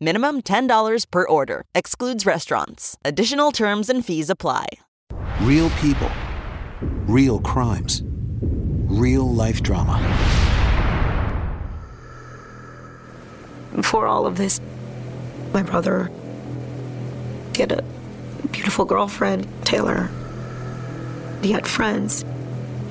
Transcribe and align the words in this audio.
Minimum 0.00 0.42
$10 0.42 1.04
per 1.10 1.26
order. 1.26 1.64
Excludes 1.74 2.24
restaurants. 2.24 2.96
Additional 3.04 3.52
terms 3.52 3.90
and 3.90 4.02
fees 4.02 4.30
apply. 4.30 4.64
Real 5.42 5.68
people, 5.70 6.10
real 7.04 7.38
crimes, 7.40 8.02
real 8.88 9.28
life 9.30 9.62
drama. 9.62 9.98
For 13.82 14.06
all 14.06 14.24
of 14.24 14.36
this, 14.36 14.58
my 15.52 15.62
brother 15.62 16.10
he 17.54 17.60
had 17.60 17.72
a 17.72 17.82
beautiful 18.50 18.84
girlfriend, 18.84 19.46
Taylor. 19.64 20.10
He 21.42 21.52
had 21.52 21.66
friends, 21.66 22.24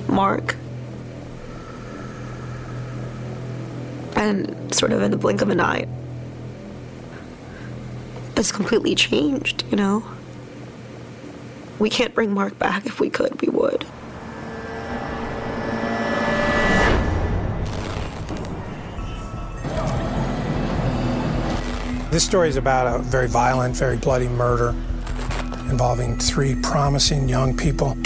Mark. 0.08 0.56
And 4.14 4.72
sort 4.72 4.92
of 4.92 5.02
in 5.02 5.10
the 5.10 5.16
blink 5.16 5.40
of 5.40 5.48
an 5.48 5.60
eye, 5.60 5.86
it's 8.36 8.52
completely 8.52 8.94
changed, 8.94 9.64
you 9.70 9.76
know? 9.76 10.04
We 11.78 11.90
can't 11.90 12.14
bring 12.14 12.32
Mark 12.32 12.58
back. 12.58 12.86
If 12.86 13.00
we 13.00 13.10
could, 13.10 13.40
we 13.40 13.48
would. 13.48 13.84
This 22.10 22.24
story 22.24 22.48
is 22.48 22.56
about 22.56 22.94
a 22.94 22.98
very 23.02 23.26
violent, 23.26 23.74
very 23.74 23.96
bloody 23.96 24.28
murder 24.28 24.70
involving 25.70 26.18
three 26.18 26.54
promising 26.56 27.28
young 27.28 27.56
people 27.56 27.96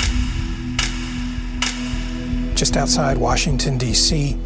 just 2.55 2.79
outside 2.79 3.19
Washington, 3.19 3.77
D.C. 3.77 4.39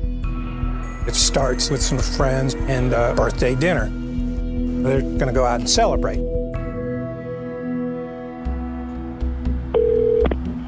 It 1.06 1.14
starts 1.14 1.70
with 1.70 1.80
some 1.80 1.98
friends 1.98 2.54
and 2.56 2.92
a 2.92 3.14
birthday 3.14 3.54
dinner. 3.54 3.99
They're 4.82 5.02
going 5.02 5.26
to 5.26 5.32
go 5.32 5.44
out 5.44 5.60
and 5.60 5.68
celebrate. 5.68 6.20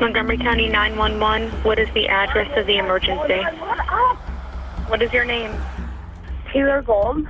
Montgomery 0.01 0.37
County 0.37 0.69
911. 0.69 1.51
What 1.63 1.79
is 1.79 1.89
the 1.95 2.09
address 2.09 2.51
of 2.59 2.67
the 2.67 2.77
emergency? 2.77 3.43
What 4.89 5.01
is 5.01 5.13
your 5.13 5.25
name? 5.25 5.59
Taylor 6.53 6.83
Gold. 6.83 7.27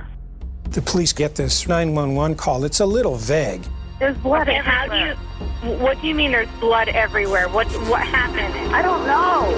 The 0.71 0.81
police 0.81 1.13
get 1.13 1.35
this 1.35 1.67
911 1.67 2.35
call. 2.35 2.65
It's 2.65 2.81
a 2.81 2.85
little 2.85 3.15
vague. 3.15 3.63
There's 3.99 4.17
blood 4.17 4.49
Okay, 4.49 4.57
how 4.57 4.87
do 4.87 4.97
you? 4.97 5.77
What 5.77 6.01
do 6.01 6.07
you 6.07 6.15
mean? 6.15 6.31
There's 6.31 6.49
blood 6.59 6.89
everywhere? 6.89 7.47
What 7.47 7.67
what 7.87 8.05
happened? 8.05 8.75
I 8.75 8.81
don't 8.81 9.05
know. 9.07 9.51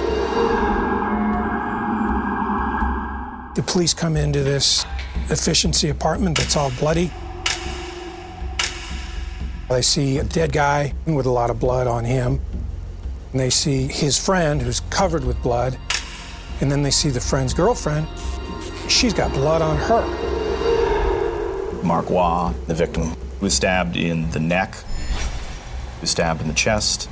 The 3.56 3.62
police 3.62 3.94
come 3.94 4.16
into 4.16 4.44
this 4.44 4.84
efficiency 5.30 5.88
apartment 5.88 6.38
that's 6.38 6.56
all 6.56 6.70
bloody. 6.78 7.10
They 9.68 9.82
see 9.82 10.18
a 10.18 10.24
dead 10.24 10.52
guy 10.52 10.94
with 11.06 11.26
a 11.26 11.30
lot 11.30 11.50
of 11.50 11.58
blood 11.58 11.86
on 11.86 12.04
him. 12.04 12.40
And 13.32 13.40
they 13.40 13.50
see 13.50 13.88
his 13.88 14.18
friend 14.18 14.62
who's 14.62 14.80
covered 14.90 15.24
with 15.24 15.40
blood. 15.42 15.78
And 16.60 16.70
then 16.70 16.82
they 16.82 16.90
see 16.90 17.10
the 17.10 17.20
friend's 17.20 17.52
girlfriend. 17.52 18.06
She's 18.88 19.12
got 19.12 19.32
blood 19.32 19.62
on 19.62 19.76
her. 19.76 21.82
Mark 21.82 22.10
Waugh, 22.10 22.54
the 22.66 22.74
victim, 22.74 23.16
was 23.40 23.54
stabbed 23.54 23.96
in 23.96 24.30
the 24.30 24.40
neck, 24.40 24.76
was 26.00 26.10
stabbed 26.10 26.40
in 26.40 26.48
the 26.48 26.54
chest, 26.54 27.08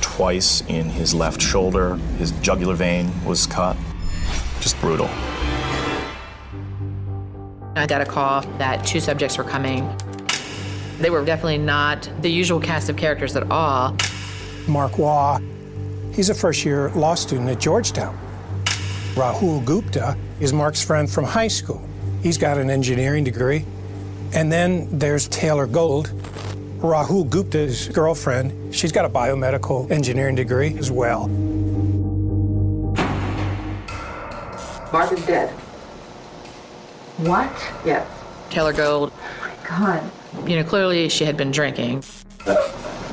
twice 0.00 0.62
in 0.68 0.90
his 0.90 1.14
left 1.14 1.42
shoulder. 1.42 1.96
His 2.18 2.32
jugular 2.40 2.74
vein 2.74 3.12
was 3.24 3.46
cut. 3.46 3.76
Just 4.60 4.80
brutal. 4.80 5.10
I 7.76 7.84
got 7.86 8.00
a 8.00 8.06
call 8.06 8.40
that 8.56 8.86
two 8.86 9.00
subjects 9.00 9.36
were 9.36 9.44
coming. 9.44 9.94
They 10.98 11.10
were 11.10 11.22
definitely 11.22 11.58
not 11.58 12.08
the 12.22 12.30
usual 12.30 12.58
cast 12.58 12.88
of 12.88 12.96
characters 12.96 13.36
at 13.36 13.50
all. 13.50 13.94
Mark 14.66 14.96
Waugh, 14.96 15.38
he's 16.10 16.30
a 16.30 16.34
first 16.34 16.64
year 16.64 16.90
law 16.92 17.14
student 17.14 17.50
at 17.50 17.60
Georgetown. 17.60 18.18
Rahul 19.14 19.62
Gupta 19.62 20.16
is 20.40 20.54
Mark's 20.54 20.82
friend 20.82 21.10
from 21.10 21.24
high 21.24 21.48
school. 21.48 21.86
He's 22.22 22.38
got 22.38 22.56
an 22.56 22.70
engineering 22.70 23.24
degree. 23.24 23.66
And 24.32 24.50
then 24.50 24.98
there's 24.98 25.28
Taylor 25.28 25.66
Gold, 25.66 26.08
Rahul 26.78 27.28
Gupta's 27.28 27.88
girlfriend. 27.88 28.74
She's 28.74 28.90
got 28.90 29.04
a 29.04 29.10
biomedical 29.10 29.90
engineering 29.90 30.34
degree 30.34 30.76
as 30.78 30.90
well. 30.90 31.28
Mark 34.90 35.12
is 35.12 35.26
dead. 35.26 35.54
What? 37.18 37.50
Yes. 37.84 38.06
Taylor 38.50 38.74
Gold, 38.74 39.12
oh 39.14 39.58
God. 39.66 40.10
you 40.48 40.56
know, 40.56 40.64
clearly 40.64 41.08
she 41.08 41.24
had 41.24 41.36
been 41.36 41.50
drinking. 41.50 42.00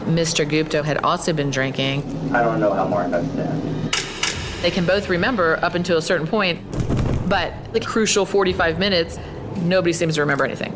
Mr. 0.05 0.47
Gupta 0.47 0.83
had 0.83 0.97
also 0.99 1.31
been 1.31 1.49
drinking. 1.49 2.03
I 2.33 2.43
don't 2.43 2.59
know 2.59 2.73
how 2.73 2.85
Mark 2.85 3.11
got 3.11 3.23
stabbed. 3.31 4.61
They 4.61 4.71
can 4.71 4.85
both 4.85 5.07
remember 5.07 5.57
up 5.63 5.75
until 5.75 5.97
a 5.97 6.01
certain 6.01 6.27
point, 6.27 6.59
but 7.29 7.53
the 7.73 7.79
crucial 7.79 8.25
45 8.25 8.77
minutes, 8.77 9.17
nobody 9.61 9.93
seems 9.93 10.15
to 10.15 10.21
remember 10.21 10.43
anything. 10.43 10.73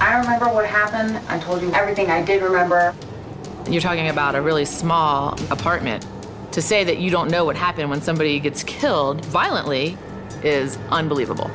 I 0.00 0.18
remember 0.18 0.46
what 0.46 0.66
happened. 0.66 1.16
I 1.28 1.38
told 1.40 1.62
you 1.62 1.72
everything 1.72 2.10
I 2.10 2.22
did 2.22 2.42
remember. 2.42 2.94
You're 3.68 3.80
talking 3.80 4.08
about 4.08 4.34
a 4.34 4.42
really 4.42 4.64
small 4.64 5.36
apartment. 5.50 6.06
To 6.52 6.62
say 6.62 6.84
that 6.84 6.98
you 6.98 7.10
don't 7.10 7.30
know 7.30 7.44
what 7.44 7.56
happened 7.56 7.88
when 7.88 8.02
somebody 8.02 8.38
gets 8.38 8.62
killed 8.62 9.24
violently 9.24 9.96
is 10.44 10.78
unbelievable. 10.90 11.50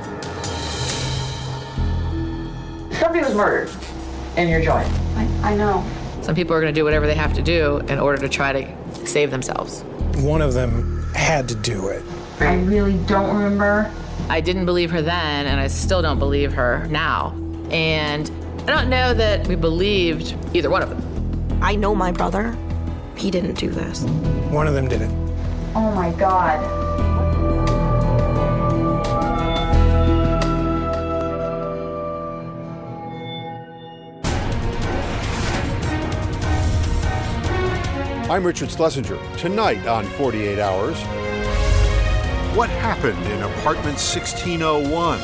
Somebody 2.92 3.24
was 3.24 3.36
murdered 3.36 3.70
in 4.36 4.48
your 4.48 4.62
joint. 4.62 4.88
I, 5.16 5.52
I 5.52 5.56
know. 5.56 5.86
Some 6.22 6.36
people 6.36 6.56
are 6.56 6.62
going 6.62 6.74
to 6.74 6.78
do 6.80 6.84
whatever 6.84 7.08
they 7.08 7.16
have 7.16 7.34
to 7.34 7.42
do 7.42 7.78
in 7.88 8.00
order 8.00 8.18
to 8.22 8.30
try 8.30 8.52
to 8.52 9.06
save 9.08 9.32
themselves. 9.32 9.84
One 10.18 10.42
of 10.42 10.54
them 10.54 11.04
had 11.14 11.48
to 11.50 11.56
do 11.56 11.88
it. 11.90 12.04
I 12.40 12.56
really 12.62 12.98
don't 13.06 13.36
remember. 13.36 13.92
I 14.30 14.42
didn't 14.42 14.66
believe 14.66 14.92
her 14.92 15.02
then, 15.02 15.48
and 15.48 15.60
I 15.60 15.68
still 15.68 16.02
don't 16.02 16.20
believe 16.20 16.54
her 16.54 16.86
now. 16.90 17.36
And 17.70 18.30
I 18.64 18.76
don't 18.76 18.90
know 18.90 19.14
that 19.14 19.48
we 19.48 19.56
believed 19.56 20.36
either 20.54 20.70
one 20.70 20.82
of 20.82 20.90
them. 20.90 21.60
I 21.62 21.76
know 21.76 21.96
my 21.96 22.12
brother. 22.12 22.58
He 23.16 23.32
didn't 23.32 23.56
do 23.56 23.70
this. 23.70 24.04
One 24.52 24.68
of 24.68 24.74
them 24.74 24.88
did 24.88 25.02
it. 25.02 25.10
Oh 25.76 25.92
my 25.96 26.12
God. 26.12 26.87
I'm 38.30 38.44
Richard 38.44 38.70
Schlesinger. 38.70 39.18
Tonight 39.38 39.88
on 39.88 40.04
48 40.04 40.60
Hours, 40.60 40.98
what 42.58 42.70
happened 42.70 43.26
in 43.28 43.42
apartment 43.42 43.96
1601? 43.96 45.20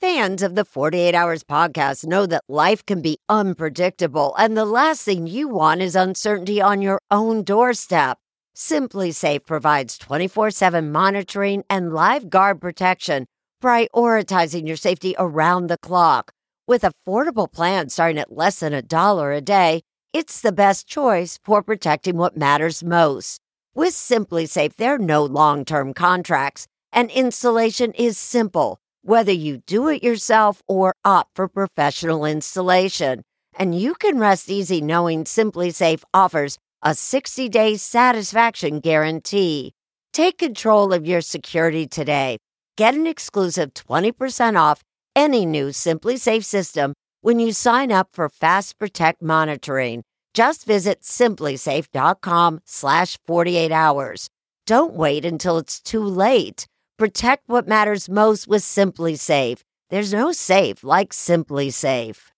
Fans 0.00 0.42
of 0.42 0.56
the 0.56 0.64
48 0.64 1.14
Hours 1.14 1.44
podcast 1.44 2.04
know 2.04 2.26
that 2.26 2.42
life 2.48 2.84
can 2.84 3.00
be 3.00 3.18
unpredictable, 3.28 4.34
and 4.36 4.56
the 4.56 4.64
last 4.64 5.02
thing 5.04 5.28
you 5.28 5.46
want 5.46 5.80
is 5.80 5.94
uncertainty 5.94 6.60
on 6.60 6.82
your 6.82 6.98
own 7.08 7.44
doorstep. 7.44 8.18
SimpliSafe 8.54 9.46
provides 9.46 9.96
24 9.96 10.50
7 10.50 10.92
monitoring 10.92 11.64
and 11.70 11.94
live 11.94 12.28
guard 12.28 12.60
protection, 12.60 13.26
prioritizing 13.62 14.66
your 14.66 14.76
safety 14.76 15.14
around 15.18 15.68
the 15.68 15.78
clock. 15.78 16.32
With 16.66 16.82
affordable 16.82 17.50
plans 17.50 17.94
starting 17.94 18.18
at 18.18 18.36
less 18.36 18.60
than 18.60 18.74
a 18.74 18.82
dollar 18.82 19.32
a 19.32 19.40
day, 19.40 19.82
it's 20.12 20.42
the 20.42 20.52
best 20.52 20.86
choice 20.86 21.38
for 21.42 21.62
protecting 21.62 22.18
what 22.18 22.36
matters 22.36 22.84
most. 22.84 23.40
With 23.74 23.94
SimpliSafe, 23.94 24.76
there 24.76 24.96
are 24.96 24.98
no 24.98 25.24
long 25.24 25.64
term 25.64 25.94
contracts, 25.94 26.66
and 26.92 27.10
installation 27.10 27.92
is 27.92 28.18
simple, 28.18 28.80
whether 29.00 29.32
you 29.32 29.62
do 29.66 29.88
it 29.88 30.02
yourself 30.02 30.60
or 30.68 30.94
opt 31.06 31.36
for 31.36 31.48
professional 31.48 32.26
installation. 32.26 33.22
And 33.58 33.74
you 33.74 33.94
can 33.94 34.18
rest 34.18 34.50
easy 34.50 34.82
knowing 34.82 35.24
SimpliSafe 35.24 36.02
offers 36.12 36.58
a 36.82 36.94
60 36.94 37.48
day 37.48 37.76
satisfaction 37.76 38.80
guarantee. 38.80 39.72
Take 40.12 40.38
control 40.38 40.92
of 40.92 41.06
your 41.06 41.20
security 41.20 41.86
today. 41.86 42.38
Get 42.76 42.94
an 42.94 43.06
exclusive 43.06 43.74
20% 43.74 44.58
off 44.58 44.82
any 45.14 45.46
new 45.46 45.68
SimpliSafe 45.68 46.44
system 46.44 46.94
when 47.20 47.38
you 47.38 47.52
sign 47.52 47.92
up 47.92 48.08
for 48.12 48.28
Fast 48.28 48.78
Protect 48.78 49.22
monitoring. 49.22 50.02
Just 50.34 50.64
visit 50.66 51.02
simplisafe.com 51.02 52.60
slash 52.64 53.18
48 53.26 53.70
hours. 53.70 54.28
Don't 54.66 54.94
wait 54.94 55.24
until 55.24 55.58
it's 55.58 55.80
too 55.80 56.04
late. 56.04 56.66
Protect 56.98 57.48
what 57.48 57.68
matters 57.68 58.08
most 58.08 58.48
with 58.48 58.62
SimpliSafe. 58.62 59.60
There's 59.90 60.12
no 60.12 60.32
safe 60.32 60.82
like 60.82 61.10
SimpliSafe. 61.10 62.30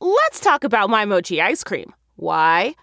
Let's 0.00 0.40
talk 0.40 0.64
about 0.64 0.90
my 0.90 1.04
mochi 1.04 1.40
ice 1.40 1.64
cream. 1.64 1.92
Why? 2.16 2.74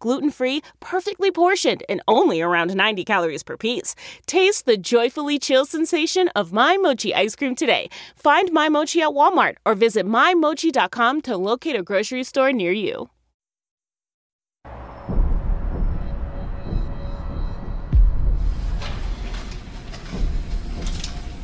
gluten 0.00 0.30
free, 0.30 0.62
perfectly 0.80 1.30
portioned, 1.30 1.84
and 1.88 2.02
only 2.08 2.40
around 2.42 2.74
90 2.74 3.04
calories 3.04 3.44
per 3.44 3.56
piece. 3.56 3.94
Taste 4.26 4.66
the 4.66 4.76
joyfully 4.76 5.38
chill 5.38 5.64
sensation 5.64 6.28
of 6.34 6.52
My 6.52 6.76
Mochi 6.76 7.14
ice 7.14 7.36
cream 7.36 7.54
today. 7.54 7.88
Find 8.16 8.52
My 8.52 8.68
Mochi 8.68 9.00
at 9.02 9.10
Walmart 9.10 9.56
or 9.64 9.76
visit 9.76 10.04
MyMochi.com 10.04 11.20
to 11.22 11.36
locate 11.36 11.76
a 11.76 11.82
grocery 11.84 12.24
store 12.24 12.52
near 12.52 12.72
you. 12.72 13.10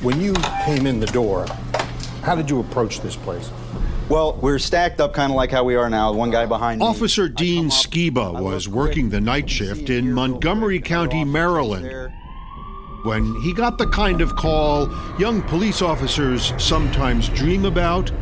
When 0.03 0.21
you 0.21 0.35
came 0.65 0.87
in 0.87 1.01
the 1.01 1.07
door, 1.07 1.47
how 2.23 2.35
did 2.35 2.49
you 2.51 2.61
approach 2.61 3.01
this 3.01 3.17
place? 3.17 3.51
Well, 4.09 4.35
we're 4.41 4.61
stacked 4.61 5.01
up 5.01 5.15
kind 5.15 5.33
of 5.33 5.37
like 5.37 5.51
how 5.51 5.65
we 5.65 5.75
are 5.75 5.91
now. 5.91 6.13
One 6.13 6.31
guy 6.31 6.47
behind 6.47 6.79
me. 6.79 6.87
Officer 6.87 7.29
Dean 7.29 7.71
Skiba 7.71 8.41
was 8.41 8.69
working 8.69 9.09
the 9.09 9.21
night 9.21 9.51
shift 9.51 9.91
in 9.91 10.13
Montgomery 10.13 10.79
County, 10.79 11.25
Maryland, 11.25 12.13
when 13.03 13.35
he 13.41 13.53
got 13.53 13.79
the 13.79 13.87
kind 13.89 14.21
of 14.21 14.37
call 14.37 14.89
young 15.19 15.43
police 15.43 15.83
officers 15.83 16.53
sometimes 16.57 17.29
dream 17.31 17.65
about 17.65 18.13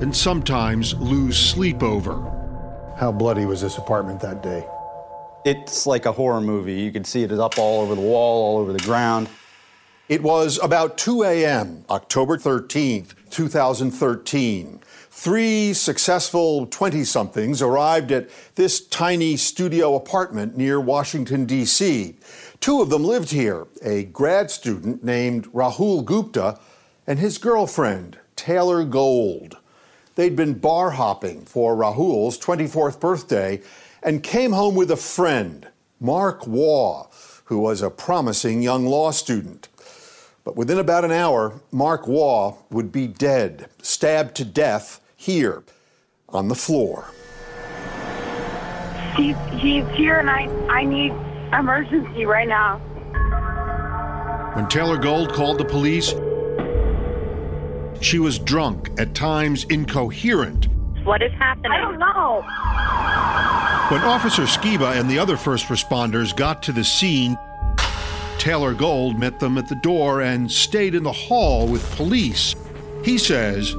and 0.00 0.16
sometimes 0.16 0.94
lose 0.94 1.36
sleep 1.36 1.82
over. 1.82 2.14
How 2.96 3.12
bloody 3.12 3.44
was 3.44 3.60
this 3.60 3.76
apartment 3.76 4.20
that 4.20 4.42
day? 4.42 4.66
It's 5.44 5.86
like 5.86 6.06
a 6.06 6.12
horror 6.12 6.40
movie. 6.40 6.80
You 6.80 6.90
can 6.90 7.04
see 7.04 7.22
it 7.22 7.30
is 7.30 7.38
up 7.38 7.58
all 7.58 7.82
over 7.82 7.94
the 7.94 8.00
wall, 8.00 8.44
all 8.44 8.62
over 8.62 8.72
the 8.72 8.80
ground. 8.80 9.28
It 10.08 10.22
was 10.22 10.58
about 10.62 10.96
2 10.96 11.22
a.m., 11.24 11.84
October 11.90 12.38
13th, 12.38 13.14
2013. 13.28 14.80
Three 15.20 15.74
successful 15.74 16.66
20 16.66 17.02
somethings 17.02 17.60
arrived 17.60 18.12
at 18.12 18.30
this 18.54 18.80
tiny 18.80 19.36
studio 19.36 19.96
apartment 19.96 20.56
near 20.56 20.80
Washington, 20.80 21.44
D.C. 21.44 22.14
Two 22.60 22.80
of 22.80 22.88
them 22.88 23.02
lived 23.02 23.32
here 23.32 23.66
a 23.82 24.04
grad 24.04 24.48
student 24.48 25.02
named 25.02 25.52
Rahul 25.52 26.04
Gupta 26.04 26.60
and 27.04 27.18
his 27.18 27.36
girlfriend, 27.36 28.16
Taylor 28.36 28.84
Gold. 28.84 29.56
They'd 30.14 30.36
been 30.36 30.54
bar 30.54 30.90
hopping 30.90 31.44
for 31.46 31.74
Rahul's 31.74 32.38
24th 32.38 33.00
birthday 33.00 33.60
and 34.04 34.22
came 34.22 34.52
home 34.52 34.76
with 34.76 34.92
a 34.92 34.96
friend, 34.96 35.66
Mark 35.98 36.46
Waugh, 36.46 37.08
who 37.46 37.58
was 37.58 37.82
a 37.82 37.90
promising 37.90 38.62
young 38.62 38.86
law 38.86 39.10
student. 39.10 39.66
But 40.44 40.54
within 40.54 40.78
about 40.78 41.04
an 41.04 41.10
hour, 41.10 41.60
Mark 41.72 42.06
Waugh 42.06 42.54
would 42.70 42.92
be 42.92 43.08
dead, 43.08 43.68
stabbed 43.82 44.36
to 44.36 44.44
death 44.44 45.00
here 45.18 45.64
on 46.28 46.48
the 46.48 46.54
floor. 46.54 47.10
He's, 49.16 49.36
he's 49.60 49.84
here 49.96 50.20
and 50.20 50.30
I, 50.30 50.46
I 50.70 50.84
need 50.84 51.12
emergency 51.52 52.24
right 52.24 52.48
now. 52.48 52.78
When 54.54 54.68
Taylor 54.68 54.96
Gold 54.96 55.32
called 55.32 55.58
the 55.58 55.64
police, 55.64 56.14
she 58.00 58.20
was 58.20 58.38
drunk, 58.38 58.90
at 58.98 59.14
times 59.14 59.64
incoherent. 59.64 60.68
What 61.04 61.20
is 61.20 61.32
happening? 61.32 61.72
I 61.72 61.80
don't 61.80 61.98
know. 61.98 62.44
When 63.90 64.02
Officer 64.02 64.42
Skiba 64.42 65.00
and 65.00 65.10
the 65.10 65.18
other 65.18 65.36
first 65.36 65.66
responders 65.66 66.34
got 66.36 66.62
to 66.64 66.72
the 66.72 66.84
scene, 66.84 67.36
Taylor 68.38 68.72
Gold 68.72 69.18
met 69.18 69.40
them 69.40 69.58
at 69.58 69.68
the 69.68 69.74
door 69.76 70.20
and 70.20 70.50
stayed 70.50 70.94
in 70.94 71.02
the 71.02 71.12
hall 71.12 71.66
with 71.66 71.84
police. 71.96 72.54
He 73.04 73.18
says 73.18 73.74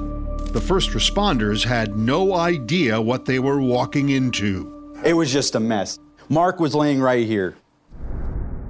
the 0.51 0.61
first 0.61 0.91
responders 0.91 1.63
had 1.63 1.97
no 1.97 2.35
idea 2.35 2.99
what 2.99 3.25
they 3.25 3.39
were 3.39 3.61
walking 3.61 4.09
into. 4.09 4.93
It 5.03 5.13
was 5.13 5.31
just 5.31 5.55
a 5.55 5.59
mess. 5.59 5.99
Mark 6.29 6.59
was 6.59 6.75
laying 6.75 6.99
right 7.01 7.25
here. 7.25 7.55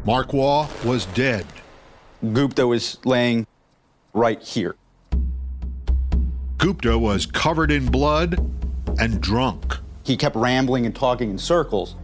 Mark 0.06 0.34
Waugh 0.34 0.68
was 0.86 1.06
dead. 1.08 1.46
Gupta 2.34 2.68
was 2.68 2.98
laying 3.06 3.48
right 4.14 4.42
here. 4.42 4.76
Gupta 6.58 6.98
was 6.98 7.26
covered 7.26 7.72
in 7.72 7.86
blood 7.86 8.38
and 9.00 9.22
drunk. 9.22 9.78
He 10.04 10.18
kept 10.18 10.36
rambling 10.36 10.86
and 10.86 10.96
talking 10.96 11.30
in 11.30 11.38
circles. 11.38 11.96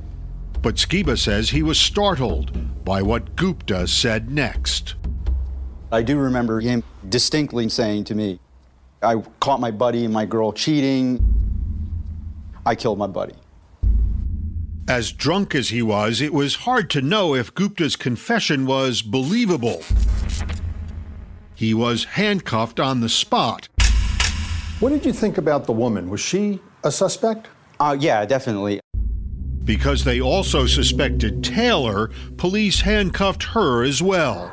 But 0.61 0.75
Skiba 0.75 1.17
says 1.17 1.49
he 1.49 1.61
was 1.61 1.79
startled 1.79 2.85
by 2.85 3.01
what 3.01 3.35
Gupta 3.35 3.87
said 3.87 4.31
next. 4.31 4.95
I 5.91 6.01
do 6.01 6.17
remember 6.17 6.59
him 6.59 6.83
distinctly 7.07 7.69
saying 7.69 8.05
to 8.05 8.15
me, 8.15 8.39
I 9.01 9.21
caught 9.39 9.59
my 9.59 9.71
buddy 9.71 10.05
and 10.05 10.13
my 10.13 10.25
girl 10.25 10.51
cheating. 10.51 11.19
I 12.65 12.75
killed 12.75 12.97
my 12.97 13.07
buddy. 13.07 13.35
As 14.87 15.11
drunk 15.11 15.55
as 15.55 15.69
he 15.69 15.81
was, 15.81 16.21
it 16.21 16.33
was 16.33 16.55
hard 16.57 16.89
to 16.91 17.01
know 17.01 17.33
if 17.33 17.53
Gupta's 17.53 17.95
confession 17.95 18.65
was 18.65 19.01
believable. 19.01 19.81
He 21.55 21.73
was 21.73 22.03
handcuffed 22.03 22.79
on 22.79 23.01
the 23.01 23.09
spot. 23.09 23.67
What 24.79 24.89
did 24.89 25.05
you 25.05 25.13
think 25.13 25.37
about 25.37 25.65
the 25.65 25.71
woman? 25.71 26.09
Was 26.09 26.21
she 26.21 26.59
a 26.83 26.91
suspect? 26.91 27.47
Uh, 27.79 27.95
yeah, 27.99 28.25
definitely. 28.25 28.79
Because 29.63 30.03
they 30.03 30.21
also 30.21 30.67
suspected 30.67 31.43
Taylor, 31.43 32.11
police 32.37 32.81
handcuffed 32.81 33.43
her 33.43 33.83
as 33.83 34.01
well. 34.03 34.51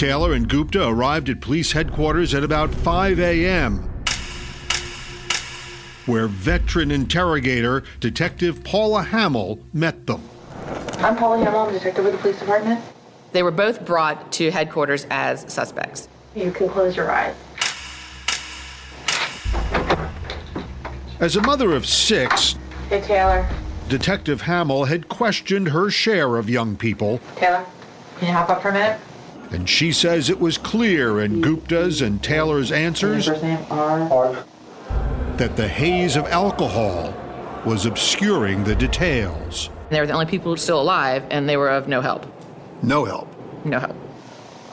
Taylor 0.00 0.32
and 0.32 0.48
Gupta 0.48 0.88
arrived 0.88 1.28
at 1.28 1.42
police 1.42 1.72
headquarters 1.72 2.32
at 2.32 2.42
about 2.42 2.72
5 2.72 3.20
a.m 3.20 3.86
where 6.06 6.26
veteran 6.26 6.90
interrogator 6.90 7.84
Detective 8.00 8.64
Paula 8.64 9.02
Hamill 9.02 9.58
met 9.74 10.06
them. 10.06 10.22
I'm 11.00 11.18
Paula 11.18 11.44
Hamill, 11.44 11.60
I'm 11.60 11.68
a 11.68 11.72
detective 11.72 12.06
with 12.06 12.14
the 12.14 12.18
police 12.18 12.38
department. 12.38 12.80
They 13.32 13.42
were 13.42 13.50
both 13.50 13.84
brought 13.84 14.32
to 14.32 14.50
headquarters 14.50 15.06
as 15.10 15.44
suspects. 15.52 16.08
You 16.34 16.50
can 16.50 16.70
close 16.70 16.96
your 16.96 17.10
eyes. 17.10 17.36
As 21.20 21.36
a 21.36 21.42
mother 21.42 21.72
of 21.72 21.84
six, 21.84 22.56
Hey, 22.88 23.02
Taylor. 23.02 23.46
Detective 23.90 24.40
Hamill 24.40 24.86
had 24.86 25.10
questioned 25.10 25.68
her 25.68 25.90
share 25.90 26.38
of 26.38 26.48
young 26.48 26.74
people. 26.76 27.20
Taylor, 27.36 27.66
can 28.18 28.28
you 28.28 28.32
hop 28.32 28.48
up 28.48 28.62
for 28.62 28.70
a 28.70 28.72
minute? 28.72 28.98
And 29.50 29.68
she 29.68 29.92
says 29.92 30.30
it 30.30 30.38
was 30.40 30.58
clear 30.58 31.20
in 31.20 31.40
Gupta's 31.40 32.00
and 32.02 32.22
Taylor's 32.22 32.70
answers 32.70 33.26
First 33.26 33.42
name 33.42 33.58
R. 33.70 34.44
that 35.36 35.56
the 35.56 35.66
haze 35.66 36.16
of 36.16 36.24
alcohol 36.26 37.12
was 37.66 37.84
obscuring 37.84 38.64
the 38.64 38.74
details. 38.76 39.70
They 39.90 39.98
were 40.00 40.06
the 40.06 40.12
only 40.12 40.26
people 40.26 40.56
still 40.56 40.80
alive, 40.80 41.24
and 41.30 41.48
they 41.48 41.56
were 41.56 41.68
of 41.68 41.88
no 41.88 42.00
help. 42.00 42.26
No 42.82 43.04
help. 43.04 43.28
No 43.64 43.80
help. 43.80 43.96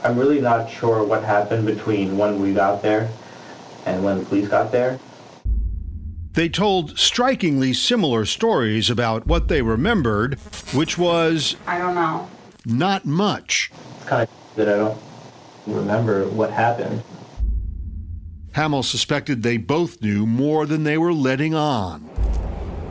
I'm 0.04 0.18
really 0.18 0.40
not 0.40 0.70
sure 0.70 1.04
what 1.04 1.24
happened 1.24 1.66
between 1.66 2.18
when 2.18 2.40
we 2.40 2.54
got 2.54 2.82
there 2.84 3.10
and 3.86 4.04
when 4.04 4.20
the 4.20 4.26
police 4.26 4.48
got 4.48 4.72
there. 4.72 5.00
They 6.34 6.50
told 6.50 7.00
strikingly 7.00 7.74
similar 7.74 8.24
stories 8.26 8.92
about 8.92 9.26
what 9.26 9.48
they 9.48 9.64
remembered, 9.64 10.36
which 10.72 10.98
was 10.98 11.56
I 11.66 11.80
don't 11.80 11.96
know. 11.96 12.30
not 12.64 13.06
much. 13.06 13.72
It's 13.98 14.08
kind 14.08 14.22
of 14.22 14.30
that 14.58 14.68
I 14.68 14.76
don't 14.76 14.98
remember 15.66 16.28
what 16.30 16.52
happened. 16.52 17.02
Hamill 18.54 18.84
suspected 18.84 19.44
they 19.44 19.58
both 19.58 20.02
knew 20.02 20.26
more 20.26 20.66
than 20.66 20.84
they 20.84 20.98
were 20.98 21.14
letting 21.14 21.54
on. 21.54 22.10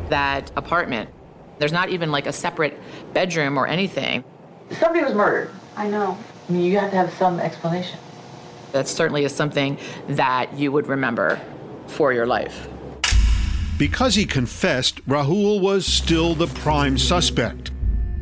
That 0.09 0.51
apartment, 0.57 1.11
there's 1.59 1.73
not 1.73 1.91
even 1.91 2.13
like 2.13 2.27
a 2.27 2.33
separate 2.33 2.81
bedroom 3.13 3.59
or 3.59 3.67
anything. 3.67 4.25
Somebody 4.71 5.05
was 5.05 5.15
murdered. 5.15 5.51
I 5.77 5.89
know. 5.89 6.17
I 6.49 6.53
mean, 6.53 6.63
you 6.63 6.79
have 6.79 6.91
to 6.91 6.97
have 6.97 7.13
some 7.15 7.41
explanation. 7.41 7.99
That 8.71 8.87
certainly 8.87 9.25
is 9.25 9.35
something 9.35 9.79
that 10.09 10.57
you 10.57 10.71
would 10.71 10.87
remember 10.87 11.41
for 11.89 12.13
your 12.13 12.27
life. 12.27 12.69
Because 13.77 14.15
he 14.15 14.25
confessed, 14.25 15.05
Rahul 15.07 15.61
was 15.61 15.85
still 15.85 16.35
the 16.35 16.47
prime 16.47 16.97
suspect. 16.97 17.73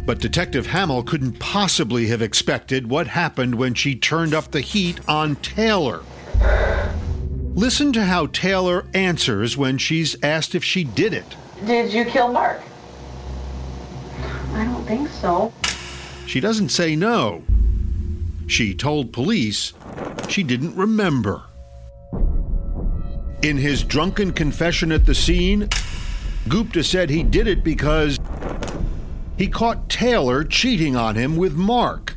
But 0.07 0.19
Detective 0.19 0.67
Hamill 0.67 1.03
couldn't 1.03 1.39
possibly 1.39 2.09
have 2.09 2.21
expected 2.21 2.91
what 2.91 3.07
happened 3.07 3.55
when 3.55 3.75
she 3.75 3.97
turned 3.97 4.35
up 4.35 4.51
the 4.51 4.61
heat 4.61 5.01
on 5.09 5.37
Taylor. 5.37 6.03
Listen 7.55 7.93
to 7.95 8.05
how 8.05 8.27
Taylor 8.27 8.85
answers 8.93 9.57
when 9.57 9.79
she's 9.79 10.17
asked 10.23 10.55
if 10.55 10.63
she 10.63 10.85
did 10.85 11.15
it. 11.15 11.37
Did 11.65 11.93
you 11.93 12.05
kill 12.05 12.31
Mark? 12.33 12.61
I 14.53 14.65
don't 14.65 14.85
think 14.85 15.09
so. 15.09 15.53
She 16.27 16.41
doesn't 16.41 16.69
say 16.69 16.97
no. 16.97 17.43
She 18.47 18.75
told 18.75 19.13
police 19.13 19.73
she 20.29 20.43
didn't 20.43 20.77
remember. 20.77 21.45
In 23.43 23.57
his 23.57 23.83
drunken 23.83 24.33
confession 24.33 24.93
at 24.93 25.07
the 25.07 25.15
scene, 25.15 25.69
Gupta 26.49 26.85
said 26.85 27.09
he 27.09 27.23
did 27.23 27.47
it 27.47 27.65
because 27.65 28.19
he 29.37 29.49
caught 29.49 29.89
Taylor 29.89 30.45
cheating 30.45 30.97
on 30.97 31.17
him 31.17 31.37
with 31.37 31.55
Mark. 31.55 32.15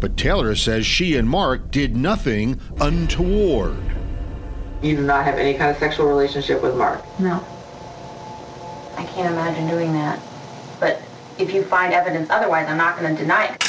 But 0.00 0.16
Taylor 0.16 0.54
says 0.54 0.86
she 0.86 1.16
and 1.16 1.28
Mark 1.28 1.70
did 1.70 1.96
nothing 1.96 2.60
untoward. 2.80 3.76
You 4.82 4.96
do 4.96 5.02
not 5.02 5.24
have 5.24 5.38
any 5.38 5.54
kind 5.54 5.70
of 5.70 5.76
sexual 5.78 6.06
relationship 6.06 6.62
with 6.62 6.76
Mark. 6.76 7.02
No. 7.18 7.44
I 8.96 9.04
can't 9.04 9.32
imagine 9.32 9.68
doing 9.68 9.92
that. 9.94 10.20
But 10.78 11.02
if 11.38 11.52
you 11.52 11.64
find 11.64 11.92
evidence 11.92 12.30
otherwise, 12.30 12.68
I'm 12.68 12.76
not 12.76 12.98
going 12.98 13.16
to 13.16 13.20
deny 13.20 13.46
it. 13.46 13.64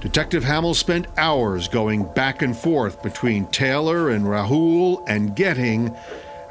Detective 0.00 0.44
Hamill 0.44 0.74
spent 0.74 1.06
hours 1.16 1.68
going 1.68 2.04
back 2.14 2.40
and 2.42 2.56
forth 2.56 3.02
between 3.02 3.46
Taylor 3.48 4.10
and 4.10 4.24
Rahul 4.24 5.04
and 5.08 5.34
getting 5.36 5.94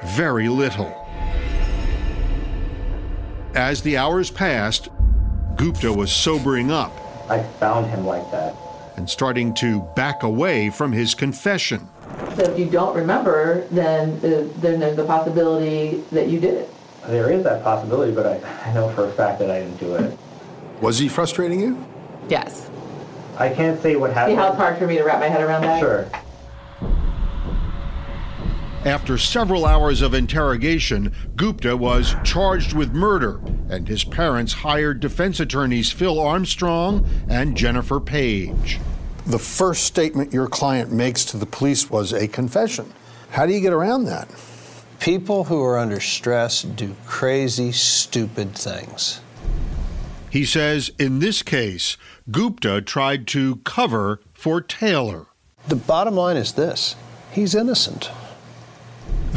very 0.06 0.50
little. 0.50 0.94
As 3.58 3.82
the 3.82 3.98
hours 3.98 4.30
passed, 4.30 4.90
Gupta 5.56 5.92
was 5.92 6.12
sobering 6.12 6.70
up 6.70 6.92
I 7.28 7.42
found 7.42 7.88
him 7.88 8.06
like 8.06 8.30
that. 8.30 8.56
and 8.98 9.10
starting 9.10 9.52
to 9.56 9.82
back 9.96 10.22
away 10.22 10.70
from 10.70 10.92
his 10.92 11.16
confession. 11.16 11.88
So 12.36 12.44
if 12.44 12.60
you 12.60 12.70
don't 12.70 12.96
remember, 12.96 13.66
then 13.72 14.12
uh, 14.18 14.48
then 14.62 14.80
there's 14.80 14.96
the 14.96 15.06
possibility 15.06 16.04
that 16.12 16.28
you 16.28 16.40
did 16.40 16.54
it. 16.54 16.70
There 17.08 17.32
is 17.32 17.44
that 17.46 17.64
possibility, 17.64 18.14
but 18.14 18.28
I, 18.28 18.70
I 18.70 18.74
know 18.76 18.90
for 18.90 19.06
a 19.06 19.12
fact 19.14 19.40
that 19.40 19.50
I 19.50 19.62
didn't 19.62 19.78
do 19.78 19.96
it. 19.96 20.16
Was 20.80 21.00
he 21.00 21.10
frustrating 21.10 21.60
you? 21.60 21.84
Yes. 22.30 22.70
I 23.40 23.50
can't 23.50 23.82
say 23.82 23.96
what 23.96 24.14
happened. 24.14 24.34
See 24.34 24.36
happened. 24.36 24.40
how 24.40 24.48
it's 24.50 24.58
hard 24.58 24.78
for 24.78 24.86
me 24.86 24.98
to 24.98 25.04
wrap 25.04 25.20
my 25.20 25.30
head 25.30 25.42
around 25.42 25.64
that? 25.64 25.80
Sure. 25.80 26.08
After 28.88 29.18
several 29.18 29.66
hours 29.66 30.02
of 30.02 30.14
interrogation, 30.14 31.14
Gupta 31.36 31.76
was 31.76 32.16
charged 32.24 32.72
with 32.72 32.94
murder, 32.94 33.42
and 33.70 33.86
his 33.86 34.06
parents 34.06 34.54
hired 34.54 35.02
defense 35.02 35.42
attorneys 35.42 35.92
Phil 35.92 36.18
Armstrong 36.18 37.06
and 37.28 37.58
Jennifer 37.58 38.00
Page. 38.00 38.80
The 39.26 39.40
first 39.40 39.84
statement 39.84 40.32
your 40.32 40.48
client 40.48 40.90
makes 40.90 41.26
to 41.26 41.38
the 41.38 41.46
police 41.46 41.90
was 41.90 42.14
a 42.14 42.30
confession. 42.30 42.94
How 43.30 43.46
do 43.46 43.52
you 43.52 43.60
get 43.60 43.74
around 43.74 44.06
that? 44.06 44.30
People 45.02 45.44
who 45.44 45.62
are 45.62 45.78
under 45.78 46.00
stress 46.00 46.62
do 46.62 46.96
crazy, 47.06 47.74
stupid 47.74 48.56
things. 48.56 49.20
He 50.30 50.46
says 50.46 50.92
in 50.98 51.20
this 51.20 51.44
case, 51.44 51.98
Gupta 52.32 52.82
tried 52.82 53.28
to 53.28 53.58
cover 53.66 54.22
for 54.32 54.62
Taylor. 54.62 55.26
The 55.68 55.76
bottom 55.76 56.16
line 56.16 56.38
is 56.38 56.54
this 56.54 56.96
he's 57.34 57.54
innocent. 57.54 58.10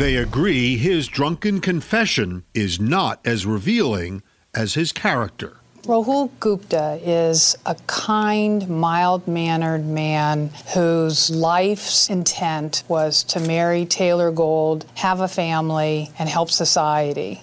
They 0.00 0.16
agree 0.16 0.78
his 0.78 1.08
drunken 1.08 1.60
confession 1.60 2.44
is 2.54 2.80
not 2.80 3.20
as 3.22 3.44
revealing 3.44 4.22
as 4.54 4.72
his 4.72 4.92
character. 4.92 5.58
Rahul 5.82 6.30
Gupta 6.40 6.98
is 7.04 7.54
a 7.66 7.74
kind, 7.86 8.66
mild 8.66 9.28
mannered 9.28 9.84
man 9.84 10.52
whose 10.72 11.28
life's 11.28 12.08
intent 12.08 12.82
was 12.88 13.22
to 13.24 13.40
marry 13.40 13.84
Taylor 13.84 14.30
Gold, 14.30 14.86
have 14.94 15.20
a 15.20 15.28
family, 15.28 16.08
and 16.18 16.30
help 16.30 16.50
society. 16.50 17.42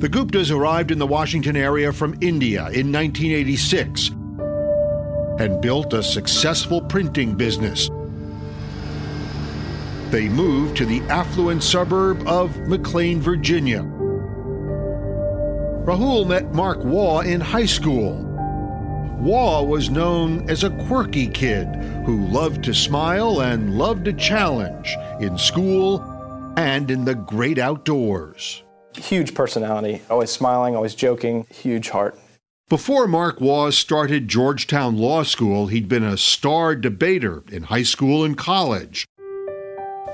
The 0.00 0.08
Guptas 0.08 0.50
arrived 0.50 0.90
in 0.90 0.98
the 0.98 1.06
Washington 1.06 1.56
area 1.56 1.92
from 1.92 2.18
India 2.20 2.62
in 2.70 2.90
1986 2.90 4.08
and 5.38 5.60
built 5.62 5.92
a 5.92 6.02
successful 6.02 6.80
printing 6.82 7.36
business. 7.36 7.88
They 10.10 10.28
moved 10.30 10.78
to 10.78 10.86
the 10.86 11.02
affluent 11.10 11.62
suburb 11.62 12.26
of 12.26 12.56
McLean, 12.66 13.20
Virginia. 13.20 13.82
Rahul 15.84 16.26
met 16.26 16.54
Mark 16.54 16.82
Waugh 16.82 17.20
in 17.20 17.42
high 17.42 17.66
school. 17.66 18.24
Waugh 19.20 19.62
was 19.64 19.90
known 19.90 20.48
as 20.48 20.64
a 20.64 20.70
quirky 20.86 21.26
kid 21.26 21.66
who 22.06 22.26
loved 22.28 22.64
to 22.64 22.72
smile 22.72 23.42
and 23.42 23.76
loved 23.76 24.08
a 24.08 24.14
challenge 24.14 24.96
in 25.20 25.36
school 25.36 26.00
and 26.56 26.90
in 26.90 27.04
the 27.04 27.14
great 27.14 27.58
outdoors. 27.58 28.62
Huge 28.96 29.34
personality, 29.34 30.00
always 30.08 30.30
smiling, 30.30 30.74
always 30.74 30.94
joking, 30.94 31.46
huge 31.50 31.90
heart. 31.90 32.18
Before 32.70 33.06
Mark 33.06 33.42
Waugh 33.42 33.70
started 33.70 34.28
Georgetown 34.28 34.96
Law 34.96 35.22
School, 35.22 35.66
he'd 35.66 35.88
been 35.88 36.04
a 36.04 36.16
star 36.16 36.74
debater 36.74 37.42
in 37.52 37.64
high 37.64 37.82
school 37.82 38.24
and 38.24 38.38
college. 38.38 39.06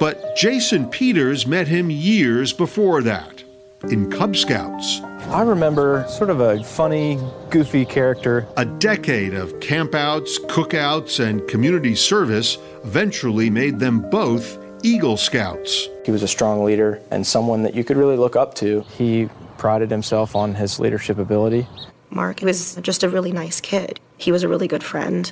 But 0.01 0.37
Jason 0.37 0.89
Peters 0.89 1.47
met 1.47 1.69
him 1.69 1.91
years 1.91 2.53
before 2.53 3.03
that. 3.03 3.43
in 3.91 4.11
Cub 4.11 4.35
Scouts. 4.35 5.01
I 5.29 5.43
remember 5.43 6.07
sort 6.09 6.31
of 6.31 6.41
a 6.41 6.63
funny, 6.65 7.19
goofy 7.51 7.85
character. 7.85 8.47
A 8.57 8.65
decade 8.65 9.35
of 9.35 9.53
campouts, 9.61 10.39
cookouts, 10.47 11.23
and 11.23 11.47
community 11.49 11.95
service 11.95 12.57
eventually 12.85 13.51
made 13.51 13.79
them 13.79 14.09
both 14.11 14.59
Eagle 14.83 15.17
Scouts. 15.17 15.89
He 16.05 16.11
was 16.11 16.23
a 16.23 16.29
strong 16.29 16.65
leader 16.65 17.01
and 17.11 17.27
someone 17.27 17.63
that 17.63 17.75
you 17.75 17.85
could 17.85 17.97
really 17.97 18.17
look 18.17 18.37
up 18.37 18.55
to. 18.55 18.83
He 18.97 19.29
prided 19.59 19.91
himself 19.91 20.35
on 20.35 20.55
his 20.55 20.81
leadership 20.81 21.19
ability. 21.19 21.67
Mark 22.11 22.41
was 22.43 22.77
just 22.77 23.03
a 23.03 23.09
really 23.09 23.33
nice 23.33 23.61
kid. 23.61 23.99
He 24.17 24.31
was 24.33 24.43
a 24.43 24.49
really 24.49 24.69
good 24.69 24.83
friend 24.83 25.31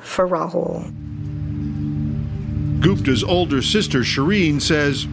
for 0.00 0.26
Rahul. 0.26 0.90
Gupta's 2.80 3.22
older 3.22 3.60
sister, 3.60 4.00
Shireen, 4.00 4.60
says 4.60 5.06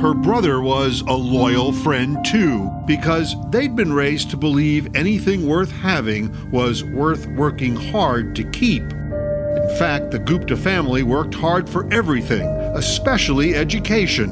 her 0.00 0.14
brother 0.14 0.60
was 0.60 1.02
a 1.02 1.12
loyal 1.12 1.72
friend 1.72 2.24
too, 2.24 2.70
because 2.86 3.34
they'd 3.50 3.74
been 3.76 3.92
raised 3.92 4.30
to 4.30 4.36
believe 4.36 4.94
anything 4.94 5.46
worth 5.46 5.70
having 5.70 6.50
was 6.50 6.84
worth 6.84 7.26
working 7.26 7.76
hard 7.76 8.34
to 8.36 8.44
keep. 8.50 8.82
In 8.82 9.76
fact, 9.78 10.10
the 10.10 10.18
Gupta 10.18 10.56
family 10.56 11.02
worked 11.02 11.34
hard 11.34 11.68
for 11.68 11.90
everything, 11.92 12.46
especially 12.74 13.54
education. 13.54 14.30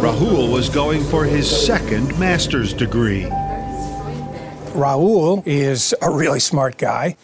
Rahul 0.00 0.52
was 0.52 0.68
going 0.70 1.04
for 1.04 1.24
his 1.24 1.48
second 1.48 2.18
master's 2.18 2.72
degree. 2.72 3.24
Rahul 4.72 5.42
is 5.46 5.94
a 6.00 6.10
really 6.10 6.40
smart 6.40 6.78
guy. 6.78 7.16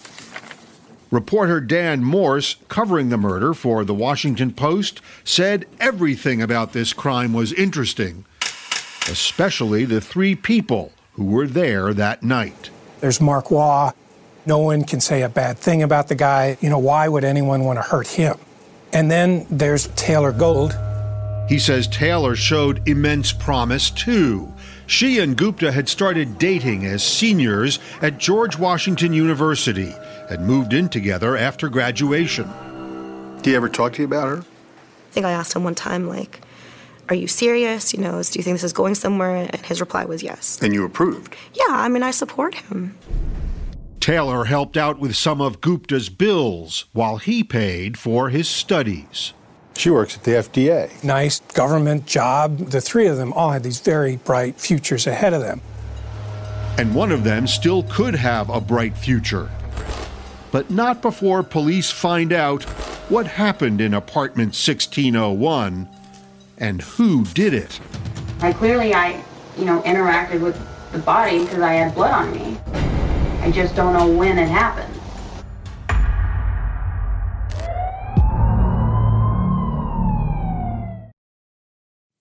Reporter 1.17 1.63
Dan 1.63 2.05
Morse, 2.05 2.57
covering 2.69 3.09
the 3.09 3.17
murder 3.17 3.55
for 3.55 3.87
the 3.87 3.95
Washington 3.95 4.53
Post, 4.53 5.01
said 5.25 5.65
everything 5.81 6.43
about 6.43 6.75
this 6.75 6.93
crime 6.93 7.33
was 7.33 7.55
interesting, 7.55 8.27
especially 9.09 9.87
the 9.87 10.03
three 10.03 10.35
people 10.35 10.93
who 11.15 11.25
were 11.25 11.47
there 11.47 11.95
that 11.95 12.23
night. 12.23 12.69
There's 13.01 13.19
Mark 13.19 13.51
Waugh. 13.51 13.93
No 14.45 14.59
one 14.59 14.85
can 14.85 15.01
say 15.01 15.23
a 15.23 15.29
bad 15.31 15.57
thing 15.57 15.83
about 15.83 16.09
the 16.09 16.15
guy. 16.15 16.59
You 16.61 16.69
know, 16.69 16.79
why 16.79 17.09
would 17.09 17.25
anyone 17.25 17.65
want 17.65 17.79
to 17.79 17.83
hurt 17.83 18.09
him? 18.09 18.37
And 18.93 19.11
then 19.11 19.47
there's 19.49 19.87
Taylor 19.97 20.33
Gold. 20.33 20.79
He 21.49 21.59
says 21.59 21.89
Taylor 21.89 22.37
showed 22.37 22.87
immense 22.87 23.33
promise, 23.33 23.89
too. 23.89 24.53
She 24.87 25.19
and 25.19 25.37
Gupta 25.37 25.73
had 25.73 25.89
started 25.89 26.39
dating 26.39 26.87
as 26.87 27.03
seniors 27.03 27.81
at 28.01 28.19
George 28.19 28.57
Washington 28.57 29.13
University 29.13 29.93
and 30.31 30.47
moved 30.47 30.73
in 30.73 30.89
together 30.89 31.37
after 31.37 31.69
graduation. 31.69 32.49
Did 33.39 33.47
he 33.47 33.57
ever 33.57 33.69
talk 33.69 33.95
to 33.95 34.03
you 34.03 34.07
about 34.07 34.29
her? 34.29 34.39
I 34.39 35.13
think 35.13 35.27
I 35.27 35.33
asked 35.33 35.55
him 35.55 35.65
one 35.65 35.75
time, 35.75 36.09
like, 36.09 36.41
are 37.09 37.15
you 37.15 37.27
serious? 37.27 37.93
You 37.93 38.01
know, 38.01 38.23
do 38.23 38.39
you 38.39 38.43
think 38.43 38.55
this 38.55 38.65
is 38.65 38.73
going 38.73 38.95
somewhere? 38.95 39.49
And 39.53 39.67
his 39.67 39.81
reply 39.81 40.05
was 40.05 40.23
yes. 40.23 40.61
And 40.63 40.73
you 40.73 40.85
approved? 40.85 41.35
Yeah, 41.55 41.65
I 41.69 41.89
mean, 41.89 42.03
I 42.03 42.11
support 42.13 42.55
him. 42.55 42.97
Taylor 43.99 44.45
helped 44.45 44.77
out 44.77 45.01
with 45.01 45.17
some 45.17 45.41
of 45.41 45.61
Gupta's 45.61 46.09
bills 46.09 46.85
while 46.93 47.17
he 47.17 47.43
paid 47.43 47.99
for 47.99 48.29
his 48.29 48.49
studies. 48.49 49.33
She 49.77 49.91
works 49.91 50.17
at 50.17 50.25
the 50.25 50.33
FDA. 50.33 51.05
Nice 51.05 51.41
government 51.41 52.07
job. 52.07 52.59
The 52.59 52.81
three 52.81 53.07
of 53.07 53.19
them 53.19 53.33
all 53.35 53.51
had 53.51 53.63
these 53.63 53.81
very 53.81 54.17
bright 54.17 54.59
futures 54.59 55.07
ahead 55.07 55.35
of 55.35 55.43
them. 55.43 55.61
And 56.79 56.95
one 56.95 57.13
of 57.13 57.25
them 57.25 57.47
still 57.47 57.83
could 57.85 58.15
have 58.15 58.49
a 58.49 58.61
bright 58.61 58.97
future. 58.97 59.51
But 60.51 60.71
not 60.71 61.03
before 61.03 61.43
police 61.43 61.91
find 61.91 62.33
out 62.33 62.65
what 63.09 63.27
happened 63.27 63.81
in 63.81 63.95
apartment 63.95 64.49
1601 64.49 65.89
and 66.59 66.83
who 66.83 67.25
did 67.25 67.53
it. 67.55 67.79
I 68.41 68.53
clearly 68.53 68.95
I, 68.95 69.23
you 69.59 69.65
know, 69.65 69.83
interacted 69.83 70.41
with 70.41 70.59
the 70.93 70.99
body 70.99 71.41
because 71.41 71.61
I 71.61 71.75
had 71.75 71.95
blood 71.95 72.13
on 72.13 72.33
me. 72.33 72.59
I 73.43 73.51
just 73.51 73.77
don't 73.77 73.93
know 73.93 74.09
when 74.09 74.39
it 74.39 74.49
happened. 74.49 74.96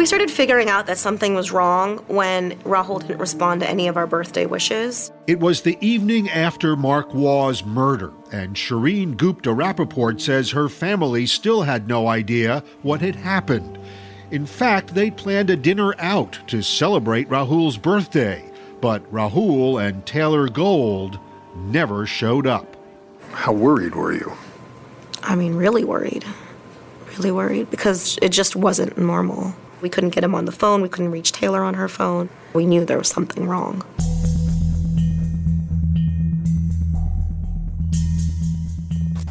We 0.00 0.06
started 0.06 0.30
figuring 0.30 0.70
out 0.70 0.86
that 0.86 0.96
something 0.96 1.34
was 1.34 1.52
wrong 1.52 1.98
when 2.08 2.52
Rahul 2.60 3.02
didn't 3.02 3.18
respond 3.18 3.60
to 3.60 3.68
any 3.68 3.86
of 3.86 3.98
our 3.98 4.06
birthday 4.06 4.46
wishes. 4.46 5.12
It 5.26 5.40
was 5.40 5.60
the 5.60 5.76
evening 5.82 6.30
after 6.30 6.74
Mark 6.74 7.10
Waugh's 7.10 7.66
murder, 7.66 8.10
and 8.32 8.56
Shireen 8.56 9.18
Gupta 9.18 9.50
Rappaport 9.50 10.18
says 10.18 10.52
her 10.52 10.70
family 10.70 11.26
still 11.26 11.60
had 11.60 11.86
no 11.86 12.08
idea 12.08 12.64
what 12.80 13.02
had 13.02 13.14
happened. 13.14 13.78
In 14.30 14.46
fact, 14.46 14.94
they 14.94 15.10
planned 15.10 15.50
a 15.50 15.56
dinner 15.56 15.94
out 15.98 16.38
to 16.46 16.62
celebrate 16.62 17.28
Rahul's 17.28 17.76
birthday, 17.76 18.50
but 18.80 19.04
Rahul 19.12 19.86
and 19.86 20.06
Taylor 20.06 20.48
Gold 20.48 21.18
never 21.54 22.06
showed 22.06 22.46
up. 22.46 22.74
How 23.32 23.52
worried 23.52 23.94
were 23.94 24.14
you? 24.14 24.32
I 25.22 25.34
mean, 25.34 25.56
really 25.56 25.84
worried. 25.84 26.24
Really 27.18 27.32
worried 27.32 27.70
because 27.70 28.18
it 28.22 28.30
just 28.30 28.56
wasn't 28.56 28.96
normal. 28.96 29.54
We 29.80 29.88
couldn't 29.88 30.10
get 30.10 30.24
him 30.24 30.34
on 30.34 30.44
the 30.44 30.52
phone. 30.52 30.82
We 30.82 30.88
couldn't 30.88 31.10
reach 31.10 31.32
Taylor 31.32 31.62
on 31.62 31.74
her 31.74 31.88
phone. 31.88 32.28
We 32.54 32.66
knew 32.66 32.84
there 32.84 32.98
was 32.98 33.08
something 33.08 33.48
wrong. 33.48 33.82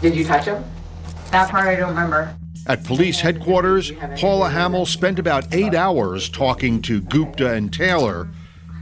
Did 0.01 0.15
you 0.15 0.23
touch 0.23 0.45
him? 0.45 0.63
That 1.31 1.49
part 1.49 1.67
I 1.67 1.75
don't 1.75 1.89
remember. 1.89 2.35
At 2.67 2.83
police 2.83 3.19
headquarters, 3.19 3.91
Paula 4.17 4.49
Hamill 4.49 4.85
spent 4.85 5.19
about 5.19 5.53
eight 5.53 5.73
hours 5.73 6.29
talking 6.29 6.81
to 6.83 7.01
Gupta 7.01 7.51
and 7.53 7.73
Taylor, 7.73 8.29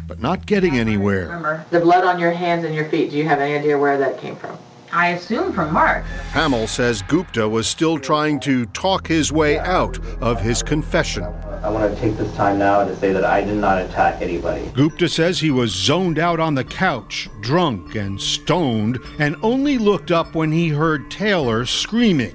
but 0.07 0.19
not 0.19 0.45
getting 0.45 0.77
anywhere. 0.77 1.23
Remember 1.23 1.65
the 1.71 1.79
blood 1.79 2.03
on 2.03 2.19
your 2.19 2.31
hands 2.31 2.65
and 2.65 2.75
your 2.75 2.85
feet. 2.89 3.11
Do 3.11 3.17
you 3.17 3.23
have 3.25 3.39
any 3.39 3.57
idea 3.57 3.77
where 3.77 3.97
that 3.97 4.19
came 4.19 4.35
from? 4.35 4.57
I 4.91 5.09
assume 5.09 5.53
from 5.53 5.73
Mark. 5.73 6.03
Hamill 6.31 6.67
says 6.67 7.01
Gupta 7.01 7.47
was 7.47 7.67
still 7.67 7.97
trying 7.99 8.39
to 8.41 8.65
talk 8.67 9.07
his 9.07 9.31
way 9.31 9.59
out 9.59 9.99
of 10.21 10.39
his 10.41 10.63
confession. 10.63 11.25
I 11.67 11.69
want 11.69 11.93
to 11.93 11.99
take 11.99 12.15
this 12.15 12.33
time 12.33 12.57
now 12.57 12.85
to 12.85 12.95
say 12.95 13.11
that 13.11 13.25
I 13.25 13.43
did 13.43 13.57
not 13.57 13.81
attack 13.81 14.21
anybody. 14.21 14.71
Gupta 14.73 15.09
says 15.09 15.37
he 15.37 15.51
was 15.51 15.73
zoned 15.73 16.17
out 16.17 16.39
on 16.39 16.55
the 16.55 16.63
couch, 16.63 17.27
drunk 17.41 17.93
and 17.95 18.21
stoned, 18.21 18.99
and 19.19 19.35
only 19.43 19.77
looked 19.77 20.09
up 20.09 20.33
when 20.33 20.49
he 20.49 20.69
heard 20.69 21.11
Taylor 21.11 21.65
screaming. 21.65 22.31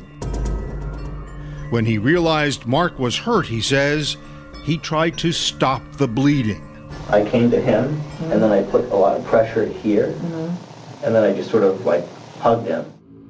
When 1.71 1.87
he 1.87 1.97
realized 1.97 2.67
Mark 2.67 2.99
was 2.99 3.17
hurt, 3.17 3.47
he 3.47 3.63
says, 3.63 4.19
he 4.65 4.77
tried 4.77 5.17
to 5.21 5.33
stop 5.33 5.81
the 5.93 6.07
bleeding. 6.07 6.91
I 7.09 7.25
came 7.25 7.51
to 7.53 7.61
him, 7.61 7.99
and 8.25 8.43
then 8.43 8.53
I 8.53 8.63
put 8.65 8.85
a 8.91 8.97
lot 8.97 9.19
of 9.19 9.25
pressure 9.25 9.65
here, 9.65 10.09
mm-hmm. 10.09 11.07
and 11.07 11.15
then 11.15 11.25
I 11.25 11.33
just 11.35 11.51
sort 11.51 11.63
of 11.63 11.87
like 11.87 12.05
hugged 12.37 12.67
him. 12.67 12.85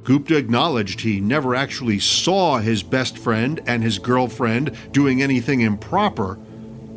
Gupta 0.04 0.36
acknowledged 0.36 1.00
he 1.00 1.20
never 1.20 1.54
actually 1.54 2.00
saw 2.00 2.58
his 2.58 2.82
best 2.82 3.16
friend 3.16 3.60
and 3.66 3.82
his 3.82 3.98
girlfriend 3.98 4.76
doing 4.90 5.22
anything 5.22 5.60
improper. 5.60 6.38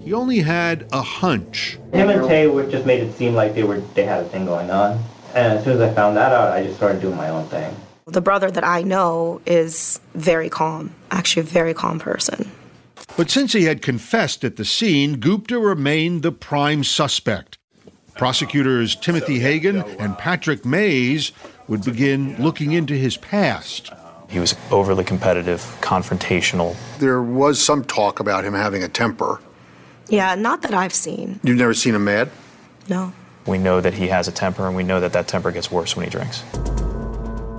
He 0.01 0.13
only 0.13 0.39
had 0.39 0.87
a 0.91 1.01
hunch. 1.01 1.77
Him 1.93 2.09
and 2.09 2.27
Tay 2.27 2.47
just 2.69 2.85
made 2.85 3.01
it 3.01 3.13
seem 3.13 3.33
like 3.33 3.53
they 3.53 3.63
were 3.63 3.79
they 3.93 4.05
had 4.05 4.23
a 4.23 4.29
thing 4.29 4.45
going 4.45 4.71
on, 4.71 5.03
and 5.33 5.57
as 5.57 5.63
soon 5.63 5.73
as 5.73 5.81
I 5.81 5.93
found 5.93 6.17
that 6.17 6.31
out, 6.31 6.51
I 6.51 6.63
just 6.63 6.77
started 6.77 7.01
doing 7.01 7.15
my 7.15 7.29
own 7.29 7.47
thing. 7.47 7.75
The 8.07 8.21
brother 8.21 8.51
that 8.51 8.63
I 8.63 8.83
know 8.83 9.41
is 9.47 9.99
very 10.13 10.49
calm, 10.49 10.93
actually 11.09 11.41
a 11.41 11.45
very 11.45 11.73
calm 11.73 11.99
person. 11.99 12.51
But 13.17 13.31
since 13.31 13.53
he 13.53 13.63
had 13.63 13.81
confessed 13.81 14.43
at 14.43 14.57
the 14.57 14.65
scene, 14.65 15.19
Gupta 15.19 15.57
remained 15.57 16.21
the 16.21 16.31
prime 16.31 16.83
suspect. 16.83 17.57
Prosecutors 18.15 18.95
Timothy 18.95 19.39
Hagan 19.39 19.81
and 19.99 20.17
Patrick 20.17 20.65
Mays 20.65 21.31
would 21.67 21.83
begin 21.83 22.35
looking 22.41 22.73
into 22.73 22.93
his 22.93 23.17
past. 23.17 23.91
He 24.29 24.39
was 24.39 24.55
overly 24.71 25.03
competitive, 25.03 25.61
confrontational. 25.81 26.75
There 26.99 27.21
was 27.21 27.63
some 27.63 27.83
talk 27.83 28.19
about 28.19 28.43
him 28.43 28.53
having 28.53 28.83
a 28.83 28.87
temper. 28.87 29.39
Yeah, 30.09 30.35
not 30.35 30.61
that 30.63 30.73
I've 30.73 30.93
seen. 30.93 31.39
You've 31.43 31.57
never 31.57 31.73
seen 31.73 31.95
him 31.95 32.05
mad? 32.05 32.31
No. 32.89 33.13
We 33.45 33.57
know 33.57 33.81
that 33.81 33.93
he 33.93 34.07
has 34.07 34.27
a 34.27 34.31
temper, 34.31 34.67
and 34.67 34.75
we 34.75 34.83
know 34.83 34.99
that 34.99 35.13
that 35.13 35.27
temper 35.27 35.51
gets 35.51 35.71
worse 35.71 35.95
when 35.95 36.05
he 36.05 36.09
drinks. 36.09 36.43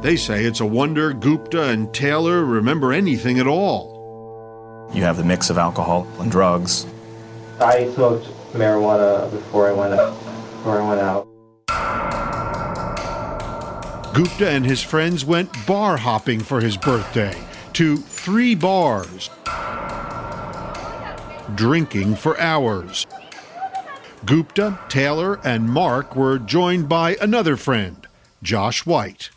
They 0.02 0.16
say 0.16 0.44
it's 0.44 0.60
a 0.60 0.66
wonder 0.66 1.12
Gupta 1.12 1.64
and 1.64 1.92
Taylor 1.92 2.44
remember 2.44 2.92
anything 2.92 3.38
at 3.38 3.46
all. 3.46 4.88
You 4.92 5.02
have 5.02 5.16
the 5.16 5.24
mix 5.24 5.50
of 5.50 5.58
alcohol 5.58 6.06
and 6.18 6.30
drugs. 6.30 6.86
I 7.60 7.90
smoked 7.94 8.26
marijuana 8.52 9.30
before 9.30 9.68
I 9.68 9.72
went 9.72 9.96
before 9.96 10.80
I 10.80 10.88
went 10.88 11.00
out. 11.00 11.28
Gupta 14.16 14.48
and 14.48 14.64
his 14.64 14.80
friends 14.80 15.26
went 15.26 15.50
bar 15.66 15.98
hopping 15.98 16.40
for 16.40 16.62
his 16.62 16.78
birthday 16.78 17.38
to 17.74 17.98
three 17.98 18.54
bars, 18.54 19.28
drinking 21.54 22.16
for 22.16 22.40
hours. 22.40 23.06
Gupta, 24.24 24.78
Taylor, 24.88 25.38
and 25.44 25.68
Mark 25.68 26.16
were 26.16 26.38
joined 26.38 26.88
by 26.88 27.16
another 27.20 27.58
friend, 27.58 28.08
Josh 28.42 28.86
White. 28.86 29.28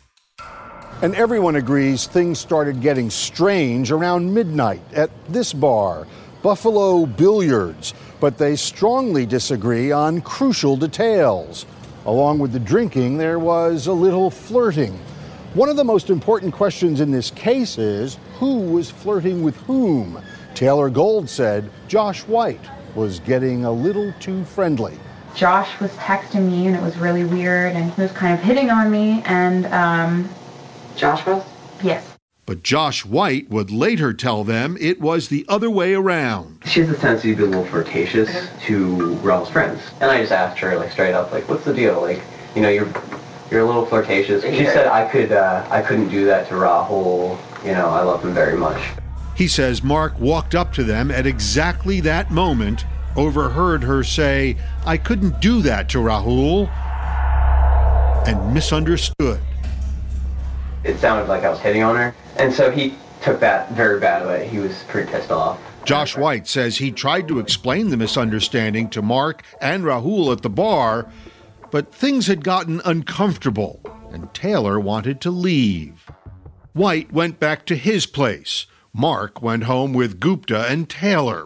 And 1.02 1.14
everyone 1.14 1.56
agrees 1.56 2.06
things 2.06 2.38
started 2.38 2.80
getting 2.80 3.10
strange 3.10 3.92
around 3.92 4.32
midnight 4.32 4.80
at 4.94 5.10
this 5.28 5.52
bar, 5.52 6.06
Buffalo 6.42 7.04
Billiards, 7.04 7.92
but 8.18 8.38
they 8.38 8.56
strongly 8.56 9.26
disagree 9.26 9.92
on 9.92 10.22
crucial 10.22 10.78
details. 10.78 11.66
Along 12.06 12.38
with 12.38 12.52
the 12.52 12.58
drinking, 12.58 13.18
there 13.18 13.38
was 13.38 13.86
a 13.86 13.92
little 13.92 14.30
flirting. 14.30 14.98
One 15.54 15.68
of 15.68 15.76
the 15.76 15.84
most 15.84 16.10
important 16.10 16.54
questions 16.54 17.00
in 17.00 17.10
this 17.10 17.30
case 17.30 17.76
is 17.76 18.18
who 18.38 18.60
was 18.60 18.90
flirting 18.90 19.42
with 19.42 19.56
whom? 19.58 20.20
Taylor 20.54 20.88
Gold 20.88 21.28
said 21.28 21.70
Josh 21.88 22.22
White 22.22 22.64
was 22.94 23.20
getting 23.20 23.64
a 23.64 23.72
little 23.72 24.12
too 24.20 24.44
friendly. 24.44 24.98
Josh 25.34 25.78
was 25.80 25.90
texting 25.92 26.48
me 26.48 26.66
and 26.66 26.76
it 26.76 26.82
was 26.82 26.96
really 26.96 27.24
weird 27.24 27.74
and 27.76 27.92
he 27.92 28.02
was 28.02 28.12
kind 28.12 28.32
of 28.32 28.40
hitting 28.40 28.70
on 28.70 28.90
me 28.90 29.22
and 29.26 29.66
um 29.66 30.28
Josh 30.96 31.24
was? 31.26 31.44
Yes. 31.82 32.09
But 32.50 32.64
Josh 32.64 33.04
White 33.06 33.48
would 33.48 33.70
later 33.70 34.12
tell 34.12 34.42
them 34.42 34.76
it 34.80 35.00
was 35.00 35.28
the 35.28 35.46
other 35.48 35.70
way 35.70 35.94
around. 35.94 36.58
She 36.66 36.80
has 36.80 36.90
a 36.90 36.96
tendency 36.96 37.30
to 37.30 37.36
be 37.36 37.42
a 37.44 37.46
little 37.46 37.64
flirtatious 37.64 38.48
to 38.62 38.96
Rahul's 39.22 39.48
friends. 39.48 39.80
And 40.00 40.10
I 40.10 40.18
just 40.18 40.32
asked 40.32 40.58
her, 40.58 40.76
like, 40.76 40.90
straight 40.90 41.12
up, 41.12 41.30
like, 41.30 41.48
what's 41.48 41.64
the 41.64 41.72
deal? 41.72 42.00
Like, 42.00 42.20
you 42.56 42.62
know, 42.62 42.68
you're 42.68 42.92
you're 43.52 43.60
a 43.60 43.64
little 43.64 43.86
flirtatious. 43.86 44.42
She 44.42 44.64
said 44.64 44.88
I 44.88 45.08
could, 45.08 45.30
uh, 45.30 45.64
I 45.70 45.80
couldn't 45.80 46.08
do 46.08 46.24
that 46.24 46.48
to 46.48 46.54
Rahul. 46.54 47.38
You 47.64 47.70
know, 47.70 47.88
I 47.88 48.02
love 48.02 48.24
him 48.24 48.34
very 48.34 48.56
much. 48.56 48.82
He 49.36 49.46
says 49.46 49.84
Mark 49.84 50.18
walked 50.18 50.56
up 50.56 50.72
to 50.72 50.82
them 50.82 51.12
at 51.12 51.28
exactly 51.28 52.00
that 52.00 52.32
moment, 52.32 52.84
overheard 53.14 53.84
her 53.84 54.02
say, 54.02 54.56
I 54.84 54.96
couldn't 54.96 55.40
do 55.40 55.62
that 55.62 55.88
to 55.90 55.98
Rahul, 55.98 56.68
and 58.26 58.52
misunderstood. 58.52 59.38
It 60.82 60.98
sounded 60.98 61.28
like 61.28 61.44
I 61.44 61.50
was 61.50 61.60
hitting 61.60 61.84
on 61.84 61.94
her. 61.94 62.12
And 62.40 62.54
so 62.54 62.70
he 62.70 62.94
took 63.20 63.38
that 63.40 63.70
very 63.72 64.00
badly. 64.00 64.48
He 64.48 64.60
was 64.60 64.82
pretty 64.84 65.12
pissed 65.12 65.30
off. 65.30 65.60
Josh 65.84 66.16
White 66.16 66.46
says 66.46 66.78
he 66.78 66.90
tried 66.90 67.28
to 67.28 67.38
explain 67.38 67.90
the 67.90 67.98
misunderstanding 67.98 68.88
to 68.90 69.02
Mark 69.02 69.42
and 69.60 69.84
Rahul 69.84 70.32
at 70.32 70.40
the 70.40 70.48
bar, 70.48 71.10
but 71.70 71.94
things 71.94 72.28
had 72.28 72.42
gotten 72.42 72.80
uncomfortable, 72.86 73.82
and 74.10 74.32
Taylor 74.32 74.80
wanted 74.80 75.20
to 75.20 75.30
leave. 75.30 76.10
White 76.72 77.12
went 77.12 77.38
back 77.38 77.66
to 77.66 77.76
his 77.76 78.06
place. 78.06 78.64
Mark 78.94 79.42
went 79.42 79.64
home 79.64 79.92
with 79.92 80.18
Gupta 80.18 80.66
and 80.66 80.88
Taylor. 80.88 81.44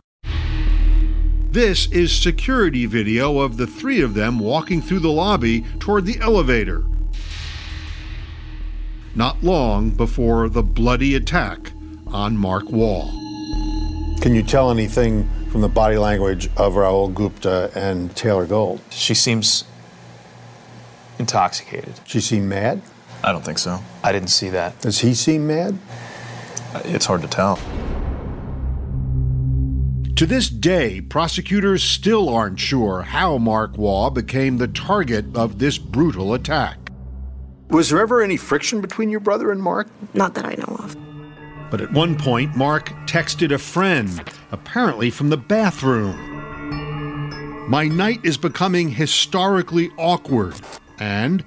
This 1.50 1.90
is 1.90 2.12
security 2.12 2.86
video 2.86 3.40
of 3.40 3.56
the 3.56 3.66
three 3.66 4.00
of 4.00 4.14
them 4.14 4.38
walking 4.38 4.80
through 4.80 5.00
the 5.00 5.10
lobby 5.10 5.64
toward 5.80 6.06
the 6.06 6.20
elevator. 6.20 6.84
Not 9.16 9.44
long 9.44 9.90
before 9.90 10.48
the 10.48 10.62
bloody 10.62 11.14
attack 11.14 11.72
on 12.08 12.36
Mark 12.36 12.64
Waugh. 12.68 13.08
Can 14.20 14.34
you 14.34 14.42
tell 14.42 14.72
anything 14.72 15.28
from 15.50 15.60
the 15.60 15.68
body 15.68 15.96
language 15.96 16.46
of 16.56 16.74
Rahul 16.74 17.14
Gupta 17.14 17.70
and 17.76 18.14
Taylor 18.16 18.44
Gold? 18.44 18.80
She 18.90 19.14
seems 19.14 19.64
intoxicated. 21.20 22.00
She 22.04 22.20
seem 22.20 22.48
mad? 22.48 22.82
I 23.22 23.30
don't 23.30 23.44
think 23.44 23.58
so. 23.58 23.78
I 24.02 24.10
didn't 24.10 24.30
see 24.30 24.48
that. 24.50 24.80
Does 24.80 24.98
he 24.98 25.14
seem 25.14 25.46
mad? 25.46 25.78
It's 26.84 27.06
hard 27.06 27.22
to 27.22 27.28
tell. 27.28 27.60
To 30.16 30.26
this 30.26 30.48
day, 30.48 31.00
prosecutors 31.00 31.84
still 31.84 32.28
aren't 32.28 32.58
sure 32.58 33.02
how 33.02 33.38
Mark 33.38 33.78
Waugh 33.78 34.10
became 34.10 34.58
the 34.58 34.68
target 34.68 35.36
of 35.36 35.60
this 35.60 35.78
brutal 35.78 36.34
attack. 36.34 36.83
Was 37.70 37.90
there 37.90 38.00
ever 38.00 38.22
any 38.22 38.36
friction 38.36 38.80
between 38.80 39.10
your 39.10 39.20
brother 39.20 39.50
and 39.50 39.62
Mark? 39.62 39.88
Not 40.14 40.34
that 40.34 40.44
I 40.44 40.54
know 40.54 40.76
of. 40.78 40.96
But 41.70 41.80
at 41.80 41.92
one 41.92 42.16
point, 42.16 42.54
Mark 42.56 42.90
texted 43.06 43.52
a 43.52 43.58
friend, 43.58 44.22
apparently 44.52 45.10
from 45.10 45.30
the 45.30 45.36
bathroom. 45.36 46.30
My 47.68 47.88
night 47.88 48.20
is 48.22 48.36
becoming 48.36 48.90
historically 48.90 49.90
awkward, 49.96 50.54
and 50.98 51.42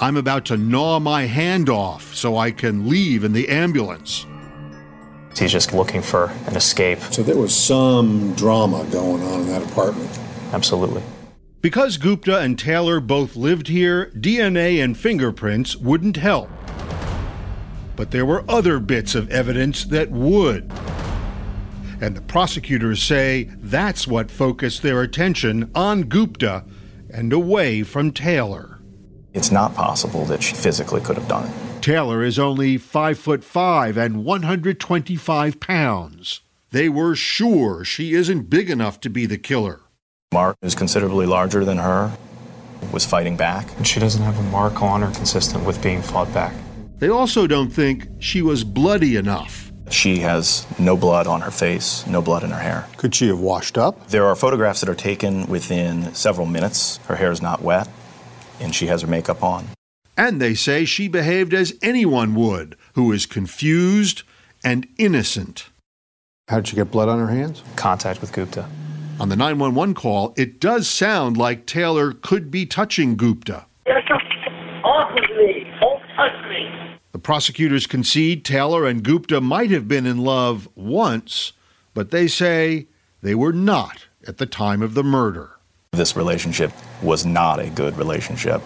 I'm 0.00 0.16
about 0.16 0.44
to 0.46 0.56
gnaw 0.56 0.98
my 0.98 1.26
hand 1.26 1.68
off 1.68 2.14
so 2.14 2.36
I 2.36 2.50
can 2.50 2.88
leave 2.88 3.24
in 3.24 3.32
the 3.32 3.48
ambulance. 3.48 4.26
He's 5.38 5.52
just 5.52 5.72
looking 5.72 6.02
for 6.02 6.26
an 6.46 6.56
escape. 6.56 6.98
So 7.10 7.22
there 7.22 7.36
was 7.36 7.56
some 7.56 8.34
drama 8.34 8.84
going 8.90 9.22
on 9.22 9.42
in 9.42 9.48
that 9.48 9.62
apartment. 9.62 10.10
Absolutely. 10.52 11.02
Because 11.64 11.96
Gupta 11.96 12.40
and 12.40 12.58
Taylor 12.58 13.00
both 13.00 13.36
lived 13.36 13.68
here, 13.68 14.12
DNA 14.14 14.84
and 14.84 14.94
fingerprints 14.94 15.74
wouldn't 15.74 16.18
help. 16.18 16.50
But 17.96 18.10
there 18.10 18.26
were 18.26 18.44
other 18.46 18.78
bits 18.78 19.14
of 19.14 19.30
evidence 19.30 19.84
that 19.84 20.10
would. 20.10 20.70
And 22.02 22.14
the 22.14 22.20
prosecutors 22.20 23.02
say 23.02 23.44
that's 23.56 24.06
what 24.06 24.30
focused 24.30 24.82
their 24.82 25.00
attention 25.00 25.70
on 25.74 26.02
Gupta 26.02 26.66
and 27.08 27.32
away 27.32 27.82
from 27.82 28.12
Taylor. 28.12 28.80
It's 29.32 29.50
not 29.50 29.74
possible 29.74 30.26
that 30.26 30.42
she 30.42 30.54
physically 30.54 31.00
could 31.00 31.16
have 31.16 31.28
done 31.28 31.48
it. 31.48 31.82
Taylor 31.82 32.22
is 32.22 32.38
only 32.38 32.76
5 32.76 33.18
foot 33.18 33.42
5 33.42 33.96
and 33.96 34.22
125 34.22 35.60
pounds. 35.60 36.42
They 36.72 36.90
were 36.90 37.14
sure 37.14 37.86
she 37.86 38.12
isn't 38.12 38.50
big 38.50 38.68
enough 38.68 39.00
to 39.00 39.08
be 39.08 39.24
the 39.24 39.38
killer. 39.38 39.83
Mark 40.34 40.56
is 40.62 40.74
considerably 40.74 41.26
larger 41.26 41.64
than 41.64 41.78
her, 41.78 42.10
was 42.92 43.06
fighting 43.06 43.36
back. 43.36 43.68
And 43.76 43.86
she 43.86 44.00
doesn't 44.00 44.24
have 44.24 44.36
a 44.36 44.42
mark 44.42 44.82
on 44.82 45.00
her 45.00 45.12
consistent 45.12 45.64
with 45.64 45.80
being 45.80 46.02
fought 46.02 46.34
back. 46.34 46.52
They 46.98 47.08
also 47.08 47.46
don't 47.46 47.70
think 47.70 48.08
she 48.18 48.42
was 48.42 48.64
bloody 48.64 49.14
enough. 49.14 49.70
She 49.90 50.18
has 50.18 50.66
no 50.76 50.96
blood 50.96 51.28
on 51.28 51.42
her 51.42 51.52
face, 51.52 52.04
no 52.08 52.20
blood 52.20 52.42
in 52.42 52.50
her 52.50 52.58
hair. 52.58 52.88
Could 52.96 53.14
she 53.14 53.28
have 53.28 53.38
washed 53.38 53.78
up? 53.78 54.08
There 54.08 54.26
are 54.26 54.34
photographs 54.34 54.80
that 54.80 54.88
are 54.88 54.96
taken 54.96 55.46
within 55.46 56.12
several 56.14 56.48
minutes. 56.48 56.96
Her 57.06 57.14
hair 57.14 57.30
is 57.30 57.40
not 57.40 57.62
wet, 57.62 57.88
and 58.58 58.74
she 58.74 58.88
has 58.88 59.02
her 59.02 59.08
makeup 59.08 59.40
on. 59.40 59.68
And 60.16 60.42
they 60.42 60.54
say 60.54 60.84
she 60.84 61.06
behaved 61.06 61.54
as 61.54 61.78
anyone 61.80 62.34
would 62.34 62.76
who 62.94 63.12
is 63.12 63.24
confused 63.24 64.24
and 64.64 64.88
innocent. 64.98 65.68
How 66.48 66.56
did 66.56 66.66
she 66.66 66.74
get 66.74 66.90
blood 66.90 67.08
on 67.08 67.20
her 67.20 67.28
hands? 67.28 67.62
Contact 67.76 68.20
with 68.20 68.32
Gupta. 68.32 68.68
On 69.20 69.28
the 69.28 69.36
911 69.36 69.94
call, 69.94 70.34
it 70.36 70.58
does 70.58 70.88
sound 70.88 71.36
like 71.36 71.66
Taylor 71.66 72.12
could 72.12 72.50
be 72.50 72.66
touching 72.66 73.16
Gupta. 73.16 73.66
Off 74.84 75.10
of 75.10 75.36
me! 75.36 75.64
Don't 75.80 76.00
touch 76.16 76.48
me! 76.48 76.98
The 77.12 77.20
prosecutors 77.20 77.86
concede 77.86 78.44
Taylor 78.44 78.86
and 78.86 79.04
Gupta 79.04 79.40
might 79.40 79.70
have 79.70 79.86
been 79.86 80.04
in 80.04 80.18
love 80.18 80.68
once, 80.74 81.52
but 81.94 82.10
they 82.10 82.26
say 82.26 82.88
they 83.22 83.36
were 83.36 83.52
not 83.52 84.06
at 84.26 84.38
the 84.38 84.46
time 84.46 84.82
of 84.82 84.94
the 84.94 85.04
murder. 85.04 85.52
This 85.92 86.16
relationship 86.16 86.72
was 87.00 87.24
not 87.24 87.60
a 87.60 87.70
good 87.70 87.96
relationship. 87.96 88.60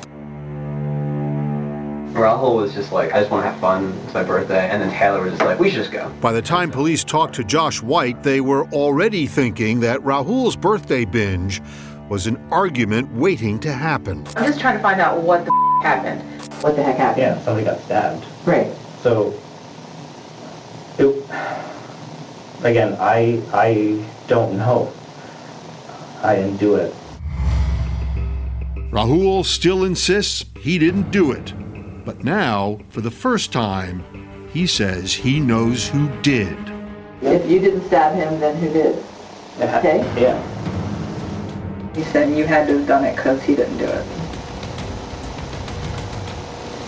Rahul 2.19 2.57
was 2.57 2.75
just 2.75 2.93
like, 2.93 3.13
I 3.15 3.21
just 3.21 3.31
want 3.31 3.45
to 3.45 3.51
have 3.51 3.61
fun. 3.61 3.93
It's 4.05 4.15
my 4.15 4.25
birthday. 4.25 4.69
And 4.69 4.83
then 4.83 4.91
Taylor 4.91 5.23
was 5.23 5.33
just 5.33 5.45
like, 5.45 5.59
we 5.59 5.71
should 5.71 5.79
just 5.79 5.93
go. 5.93 6.09
By 6.21 6.33
the 6.33 6.43
time 6.43 6.71
police 6.71 7.05
talked 7.05 7.35
to 7.37 7.45
Josh 7.45 7.83
White, 7.83 8.23
they 8.23 8.41
were 8.41 8.67
already 8.71 9.27
thinking 9.27 9.81
that 9.81 10.01
Rahul's 10.01 10.57
birthday 10.57 11.05
binge 11.05 11.63
was 12.09 12.27
an 12.27 12.37
argument 12.51 13.13
waiting 13.13 13.59
to 13.61 13.73
happen. 13.73 14.27
I'm 14.37 14.47
just 14.47 14.61
trying 14.61 14.77
to 14.77 14.83
find 14.83 15.01
out 15.01 15.23
what 15.23 15.45
the 15.45 15.53
f- 15.53 15.85
happened. 15.85 16.23
What 16.63 16.75
the 16.75 16.83
heck 16.83 16.97
happened? 16.97 17.23
Yeah, 17.23 17.41
somebody 17.41 17.67
got 17.67 17.81
stabbed. 17.81 18.25
Right. 18.45 18.73
So, 19.01 19.35
it, 20.99 21.25
again, 22.65 22.97
I 22.99 23.43
I 23.53 24.05
don't 24.27 24.57
know. 24.57 24.93
I 26.23 26.35
didn't 26.37 26.57
do 26.57 26.75
it. 26.75 26.95
Rahul 28.91 29.45
still 29.45 29.85
insists 29.85 30.47
he 30.59 30.79
didn't 30.79 31.11
do 31.11 31.31
it. 31.31 31.53
But 32.09 32.25
now, 32.25 32.79
for 32.89 33.03
the 33.03 33.11
first 33.11 33.53
time, 33.53 34.03
he 34.51 34.67
says 34.67 35.13
he 35.13 35.39
knows 35.39 35.87
who 35.87 36.09
did. 36.23 36.57
If 37.21 37.51
you 37.51 37.59
didn't 37.59 37.87
stab 37.87 38.15
him, 38.15 38.41
then 38.41 38.57
who 38.57 38.73
did? 38.73 39.05
Okay? 39.61 39.99
Yeah. 40.19 40.43
You 41.95 42.05
said 42.05 42.35
you 42.35 42.47
had 42.47 42.67
to 42.69 42.79
have 42.79 42.87
done 42.87 43.05
it 43.05 43.15
because 43.15 43.43
he 43.43 43.55
didn't 43.55 43.77
do 43.77 43.85
it. 43.85 44.07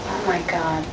Oh 0.06 0.24
my 0.26 0.40
god. 0.50 0.86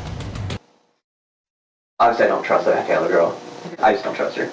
Obviously, 1.98 2.26
I 2.26 2.28
don't 2.28 2.44
trust 2.44 2.66
that 2.66 2.86
Taylor 2.86 3.08
girl. 3.08 3.40
I 3.80 3.94
just 3.94 4.04
don't 4.04 4.14
trust 4.14 4.36
her. 4.36 4.52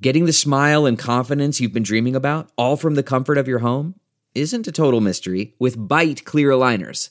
Getting 0.00 0.26
the 0.26 0.32
smile 0.32 0.86
and 0.86 0.96
confidence 0.96 1.60
you've 1.60 1.74
been 1.74 1.82
dreaming 1.82 2.14
about, 2.14 2.48
all 2.56 2.76
from 2.76 2.94
the 2.94 3.02
comfort 3.02 3.38
of 3.38 3.48
your 3.48 3.58
home, 3.58 3.96
isn't 4.36 4.68
a 4.68 4.72
total 4.72 5.00
mystery 5.00 5.56
with 5.58 5.76
Byte 5.76 6.22
clear 6.22 6.50
aligners. 6.50 7.10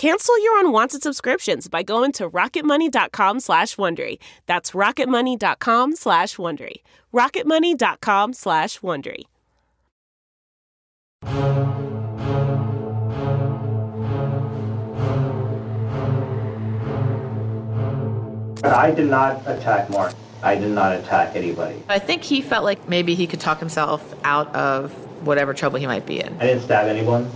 Cancel 0.00 0.42
your 0.42 0.60
unwanted 0.60 1.02
subscriptions 1.02 1.68
by 1.68 1.82
going 1.82 2.12
to 2.12 2.30
rocketmoney.com 2.30 3.38
slash 3.38 3.76
Wondery. 3.76 4.16
That's 4.46 4.70
rocketmoney.com 4.70 5.94
slash 5.94 6.36
Wondery. 6.36 6.76
rocketmoney.com 7.12 8.32
slash 8.32 8.80
Wondery. 8.80 9.24
I 18.64 18.90
did 18.92 19.10
not 19.10 19.46
attack 19.46 19.90
Mark. 19.90 20.14
I 20.42 20.54
did 20.54 20.70
not 20.70 20.96
attack 20.96 21.36
anybody. 21.36 21.82
I 21.90 21.98
think 21.98 22.22
he 22.22 22.40
felt 22.40 22.64
like 22.64 22.88
maybe 22.88 23.14
he 23.14 23.26
could 23.26 23.40
talk 23.40 23.58
himself 23.58 24.14
out 24.24 24.54
of 24.54 24.92
whatever 25.26 25.52
trouble 25.52 25.78
he 25.78 25.86
might 25.86 26.06
be 26.06 26.20
in. 26.20 26.34
I 26.40 26.46
didn't 26.46 26.62
stab 26.62 26.86
anyone. 26.88 27.30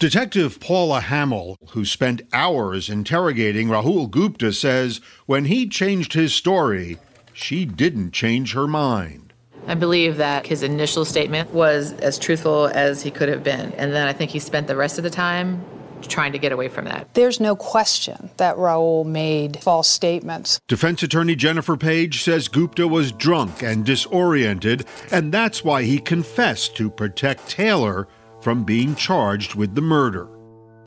Detective 0.00 0.60
Paula 0.60 1.02
Hamill, 1.02 1.58
who 1.72 1.84
spent 1.84 2.22
hours 2.32 2.88
interrogating 2.88 3.68
Rahul 3.68 4.10
Gupta, 4.10 4.50
says 4.50 5.02
when 5.26 5.44
he 5.44 5.68
changed 5.68 6.14
his 6.14 6.32
story, 6.32 6.96
she 7.34 7.66
didn't 7.66 8.12
change 8.12 8.54
her 8.54 8.66
mind. 8.66 9.34
I 9.66 9.74
believe 9.74 10.16
that 10.16 10.46
his 10.46 10.62
initial 10.62 11.04
statement 11.04 11.52
was 11.52 11.92
as 11.92 12.18
truthful 12.18 12.68
as 12.68 13.02
he 13.02 13.10
could 13.10 13.28
have 13.28 13.44
been. 13.44 13.74
And 13.74 13.92
then 13.92 14.08
I 14.08 14.14
think 14.14 14.30
he 14.30 14.38
spent 14.38 14.68
the 14.68 14.74
rest 14.74 14.96
of 14.96 15.04
the 15.04 15.10
time 15.10 15.62
trying 16.08 16.32
to 16.32 16.38
get 16.38 16.50
away 16.50 16.68
from 16.68 16.86
that. 16.86 17.12
There's 17.12 17.38
no 17.38 17.54
question 17.54 18.30
that 18.38 18.56
Rahul 18.56 19.04
made 19.04 19.58
false 19.58 19.88
statements. 19.88 20.58
Defense 20.66 21.02
attorney 21.02 21.36
Jennifer 21.36 21.76
Page 21.76 22.22
says 22.22 22.48
Gupta 22.48 22.88
was 22.88 23.12
drunk 23.12 23.62
and 23.62 23.84
disoriented, 23.84 24.86
and 25.12 25.30
that's 25.30 25.62
why 25.62 25.82
he 25.82 25.98
confessed 25.98 26.74
to 26.76 26.88
protect 26.88 27.50
Taylor 27.50 28.08
from 28.40 28.64
being 28.64 28.94
charged 28.94 29.54
with 29.54 29.74
the 29.74 29.80
murder. 29.80 30.28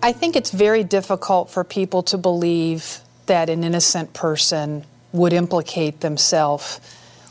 I 0.01 0.11
think 0.11 0.35
it's 0.35 0.51
very 0.51 0.83
difficult 0.83 1.49
for 1.49 1.63
people 1.63 2.03
to 2.03 2.17
believe 2.17 2.99
that 3.27 3.49
an 3.49 3.63
innocent 3.63 4.13
person 4.13 4.85
would 5.13 5.31
implicate 5.33 6.01
themselves 6.01 6.81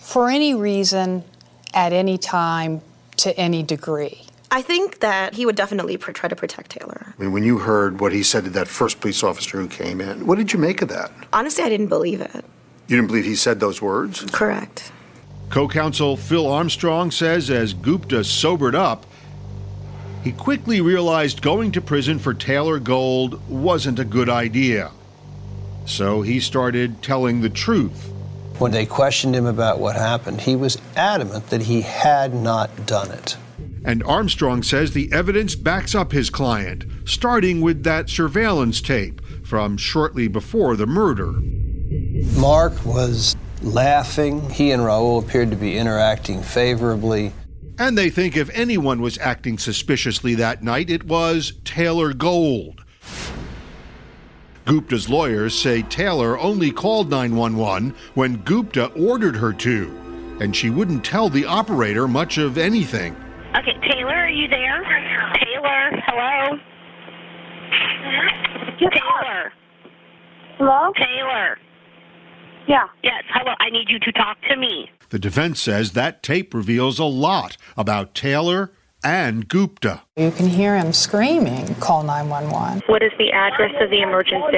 for 0.01 0.31
any 0.31 0.55
reason, 0.55 1.25
at 1.75 1.93
any 1.93 2.17
time, 2.17 2.81
to 3.19 3.37
any 3.37 3.63
degree. 3.63 4.23
I 4.51 4.63
think 4.63 5.01
that 5.01 5.35
he 5.35 5.47
would 5.47 5.57
definitely 5.57 5.97
pr- 5.97 6.13
try 6.13 6.29
to 6.29 6.37
protect 6.37 6.73
Taylor. 6.73 7.15
I 7.19 7.23
mean, 7.23 7.33
when 7.33 7.43
you 7.43 7.59
heard 7.59 8.01
what 8.01 8.13
he 8.13 8.23
said 8.23 8.45
to 8.45 8.51
that 8.51 8.69
first 8.69 9.01
police 9.01 9.23
officer 9.23 9.59
who 9.59 9.69
came 9.69 10.01
in, 10.01 10.27
what 10.27 10.39
did 10.39 10.53
you 10.53 10.59
make 10.59 10.83
of 10.83 10.89
that? 10.89 11.11
Honestly, 11.33 11.65
I 11.65 11.69
didn't 11.69 11.89
believe 11.89 12.21
it. 12.21 12.45
You 12.89 12.97
didn't 12.97 13.07
believe 13.07 13.25
he 13.25 13.37
said 13.37 13.61
those 13.61 13.81
words? 13.81 14.23
Correct. 14.33 14.93
Co 15.49 15.69
counsel 15.69 16.17
Phil 16.17 16.47
Armstrong 16.47 17.11
says 17.11 17.51
as 17.51 17.73
Gupta 17.73 18.25
sobered 18.25 18.75
up, 18.75 19.07
he 20.23 20.33
quickly 20.33 20.81
realized 20.81 21.43
going 21.43 21.73
to 21.73 21.81
prison 21.81 22.19
for 22.19 22.33
Taylor 22.33 22.79
Gold 22.79 23.41
wasn't 23.49 23.99
a 23.99 24.05
good 24.05 24.29
idea. 24.29 24.91
So 25.85 26.23
he 26.23 26.39
started 26.39 27.03
telling 27.03 27.41
the 27.41 27.51
truth. 27.51 28.13
When 28.59 28.71
they 28.71 28.87
questioned 28.87 29.35
him 29.35 29.47
about 29.47 29.81
what 29.81 29.97
happened, 29.97 30.43
he 30.43 30.55
was 30.55 30.79
adamant 30.95 31.49
that 31.49 31.63
he 31.63 31.81
had 31.81 32.35
not 32.35 32.87
done 32.87 33.11
it. 33.11 33.37
And 33.85 34.05
Armstrong 34.05 34.63
says 34.63 34.93
the 34.93 35.13
evidence 35.13 35.57
backs 35.57 35.95
up 35.95 36.13
his 36.13 36.31
client, 36.31 36.85
starting 37.05 37.61
with 37.61 37.83
that 37.83 38.09
surveillance 38.09 38.81
tape 38.81 39.21
from 39.45 39.77
shortly 39.77 40.29
before 40.29 40.77
the 40.77 40.87
murder. 40.87 41.33
Mark 42.39 42.73
was 42.87 43.37
laughing. 43.63 44.49
He 44.51 44.71
and 44.71 44.83
Rahul 44.83 45.23
appeared 45.23 45.51
to 45.51 45.57
be 45.57 45.77
interacting 45.77 46.43
favorably. 46.43 47.33
And 47.79 47.97
they 47.97 48.11
think 48.11 48.37
if 48.37 48.51
anyone 48.51 49.01
was 49.01 49.19
acting 49.19 49.59
suspiciously 49.59 50.35
that 50.37 50.63
night, 50.63 50.91
it 50.91 51.05
was 51.05 51.55
Taylor 51.65 52.13
Gold. 52.13 52.85
Gupta's 54.65 55.09
lawyers 55.09 55.59
say 55.59 55.83
Taylor 55.83 56.39
only 56.39 56.71
called 56.71 57.11
911 57.11 57.95
when 58.15 58.37
Gupta 58.37 58.87
ordered 58.93 59.37
her 59.37 59.53
to, 59.55 60.37
and 60.41 60.55
she 60.55 60.71
wouldn't 60.71 61.05
tell 61.05 61.29
the 61.29 61.45
operator 61.45 62.07
much 62.07 62.39
of 62.39 62.57
anything. 62.59 63.17
Okay, 63.57 63.77
Taylor, 63.91 64.15
are 64.15 64.29
you 64.31 64.47
there? 64.49 64.83
Taylor, 65.35 65.91
hello? 66.07 66.59
Taylor. 68.79 69.53
Hello? 70.59 70.93
Taylor. 70.97 71.59
Yeah. 72.69 72.87
Yes, 73.03 73.25
hello. 73.35 73.53
I 73.59 73.71
need 73.71 73.89
you 73.89 73.99
to 73.99 74.13
talk 74.13 74.39
to 74.49 74.57
me. 74.57 74.91
The 75.13 75.19
defense 75.19 75.61
says 75.61 75.93
that 75.93 76.23
tape 76.23 76.55
reveals 76.55 76.99
a 76.99 77.05
lot 77.05 77.59
about 77.77 78.15
Taylor 78.15 78.73
and 79.05 79.47
Gupta. 79.47 80.01
You 80.17 80.31
can 80.31 80.49
hear 80.49 80.75
him 80.75 80.95
screaming, 80.95 81.75
call 81.75 82.03
911. 82.03 82.81
What 82.87 83.03
is 83.03 83.13
the 83.19 83.31
address 83.31 83.75
of 83.83 83.91
the 83.91 84.01
emergency? 84.01 84.57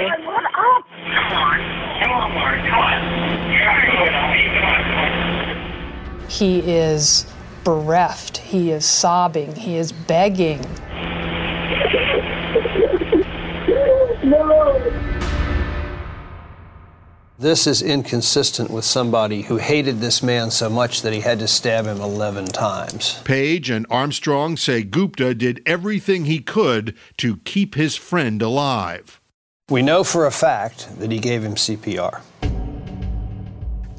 He 6.29 6.61
is 6.73 7.27
bereft, 7.65 8.37
he 8.37 8.71
is 8.71 8.87
sobbing, 8.87 9.57
he 9.57 9.77
is 9.77 9.91
begging. 9.91 10.61
This 17.45 17.67
is 17.67 17.83
inconsistent 17.83 18.71
with 18.71 18.87
somebody 18.87 19.43
who 19.43 19.59
hated 19.59 20.01
this 20.01 20.23
man 20.23 20.51
so 20.51 20.71
much 20.71 21.03
that 21.03 21.13
he 21.13 21.21
had 21.21 21.41
to 21.41 21.47
stab 21.47 21.85
him 21.85 22.01
11 22.01 22.47
times. 22.47 23.21
Page 23.25 23.69
and 23.69 23.85
Armstrong 23.91 24.57
say 24.57 24.83
Gupta 24.83 25.35
did 25.35 25.61
everything 25.67 26.25
he 26.25 26.41
could 26.41 26.97
to 27.19 27.37
keep 27.45 27.75
his 27.75 27.97
friend 27.97 28.41
alive. 28.41 29.21
We 29.69 29.83
know 29.83 30.05
for 30.05 30.25
a 30.25 30.31
fact 30.31 30.99
that 30.99 31.13
he 31.13 31.19
gave 31.19 31.45
him 31.45 31.55
CPR. 31.55 32.23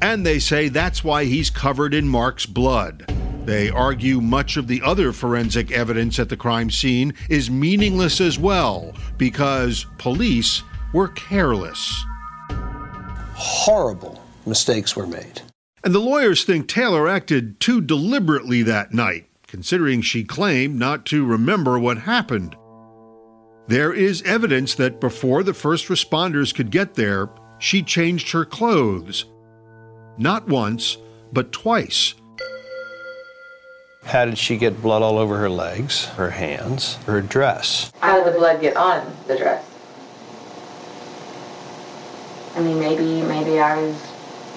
And 0.02 0.26
they 0.26 0.40
say 0.40 0.68
that's 0.68 1.04
why 1.04 1.26
he's 1.26 1.48
covered 1.48 1.94
in 1.94 2.08
Mark's 2.08 2.46
blood. 2.46 3.04
They 3.44 3.70
argue 3.70 4.20
much 4.20 4.56
of 4.56 4.66
the 4.66 4.82
other 4.82 5.12
forensic 5.12 5.70
evidence 5.70 6.18
at 6.18 6.30
the 6.30 6.36
crime 6.36 6.68
scene 6.68 7.14
is 7.30 7.48
meaningless 7.48 8.20
as 8.20 8.40
well 8.40 8.92
because 9.18 9.86
police 9.98 10.64
were 10.92 11.06
careless. 11.06 11.94
Horrible 13.38 14.22
mistakes 14.46 14.96
were 14.96 15.06
made. 15.06 15.42
And 15.84 15.94
the 15.94 16.00
lawyers 16.00 16.44
think 16.44 16.68
Taylor 16.68 17.06
acted 17.06 17.60
too 17.60 17.80
deliberately 17.80 18.62
that 18.62 18.94
night, 18.94 19.26
considering 19.46 20.00
she 20.00 20.24
claimed 20.24 20.78
not 20.78 21.04
to 21.06 21.24
remember 21.24 21.78
what 21.78 21.98
happened. 21.98 22.56
There 23.68 23.92
is 23.92 24.22
evidence 24.22 24.74
that 24.76 25.00
before 25.00 25.42
the 25.42 25.52
first 25.52 25.88
responders 25.88 26.54
could 26.54 26.70
get 26.70 26.94
there, 26.94 27.28
she 27.58 27.82
changed 27.82 28.30
her 28.32 28.44
clothes. 28.44 29.26
Not 30.16 30.48
once, 30.48 30.96
but 31.32 31.52
twice. 31.52 32.14
How 34.04 34.24
did 34.24 34.38
she 34.38 34.56
get 34.56 34.80
blood 34.80 35.02
all 35.02 35.18
over 35.18 35.36
her 35.36 35.50
legs, 35.50 36.06
her 36.10 36.30
hands, 36.30 36.94
her 37.04 37.20
dress? 37.20 37.92
How 38.00 38.22
did 38.22 38.32
the 38.32 38.38
blood 38.38 38.60
get 38.60 38.76
on 38.76 39.14
the 39.26 39.36
dress? 39.36 39.64
I 42.56 42.60
mean, 42.60 42.80
maybe 42.80 43.22
maybe 43.22 43.60
I 43.60 43.76
was 43.80 44.12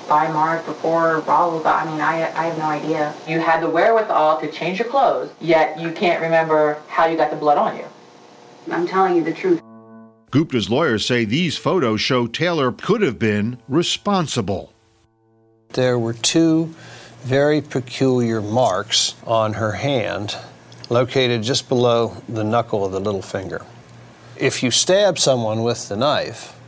by 0.08 0.32
Mark 0.32 0.66
before 0.66 1.22
Rahul 1.22 1.62
got. 1.62 1.86
I 1.86 1.92
mean, 1.92 2.00
I 2.00 2.32
I 2.34 2.46
have 2.46 2.58
no 2.58 2.66
idea. 2.66 3.14
You 3.28 3.40
had 3.40 3.62
the 3.62 3.70
wherewithal 3.70 4.40
to 4.40 4.50
change 4.50 4.80
your 4.80 4.88
clothes, 4.88 5.30
yet 5.42 5.80
you 5.80 5.92
can't 5.92 6.22
remember 6.22 6.82
how 6.88 7.06
you 7.08 7.18
got 7.18 7.30
the 7.30 7.36
blood 7.36 7.58
on 7.58 7.78
you. 7.78 7.86
I'm 8.72 8.88
telling 8.88 9.16
you 9.16 9.24
the 9.24 9.34
truth. 9.34 9.62
Gupta's 10.32 10.70
lawyers 10.70 11.06
say 11.06 11.26
these 11.26 11.58
photos 11.58 12.02
show 12.02 12.28
Taylor 12.28 12.72
could 12.72 13.02
have 13.02 13.20
been 13.20 13.58
responsible. 13.68 14.72
There 15.74 16.00
were 16.00 16.14
two 16.14 16.74
very 17.24 17.62
peculiar 17.62 18.42
marks 18.42 19.16
on 19.26 19.54
her 19.54 19.74
hand, 19.74 20.38
located 20.90 21.44
just 21.44 21.68
below 21.68 22.16
the 22.30 22.44
knuckle 22.44 22.86
of 22.86 22.92
the 22.92 23.00
little 23.00 23.22
finger. 23.22 23.66
If 24.38 24.64
you 24.64 24.72
stab 24.72 25.20
someone 25.20 25.64
with 25.64 25.90
the 25.90 25.98
knife, 25.98 26.59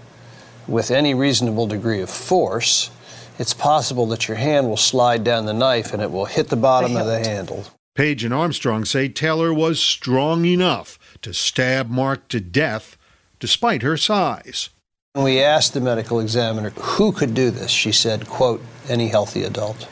with 0.67 0.91
any 0.91 1.13
reasonable 1.13 1.67
degree 1.67 2.01
of 2.01 2.09
force, 2.09 2.91
it's 3.39 3.53
possible 3.53 4.05
that 4.07 4.27
your 4.27 4.37
hand 4.37 4.67
will 4.69 4.77
slide 4.77 5.23
down 5.23 5.45
the 5.45 5.53
knife 5.53 5.93
and 5.93 6.01
it 6.01 6.11
will 6.11 6.25
hit 6.25 6.49
the 6.49 6.55
bottom 6.55 6.95
of 6.95 7.05
the 7.05 7.19
handle. 7.19 7.65
Page 7.95 8.23
and 8.23 8.33
Armstrong 8.33 8.85
say 8.85 9.09
Taylor 9.09 9.53
was 9.53 9.79
strong 9.79 10.45
enough 10.45 10.97
to 11.21 11.33
stab 11.33 11.89
Mark 11.89 12.27
to 12.29 12.39
death 12.39 12.97
despite 13.39 13.81
her 13.81 13.97
size. 13.97 14.69
When 15.13 15.25
we 15.25 15.41
asked 15.41 15.73
the 15.73 15.81
medical 15.81 16.21
examiner 16.21 16.69
who 16.69 17.11
could 17.11 17.33
do 17.33 17.51
this, 17.51 17.69
she 17.69 17.91
said, 17.91 18.27
quote, 18.27 18.63
any 18.87 19.09
healthy 19.09 19.43
adult. 19.43 19.89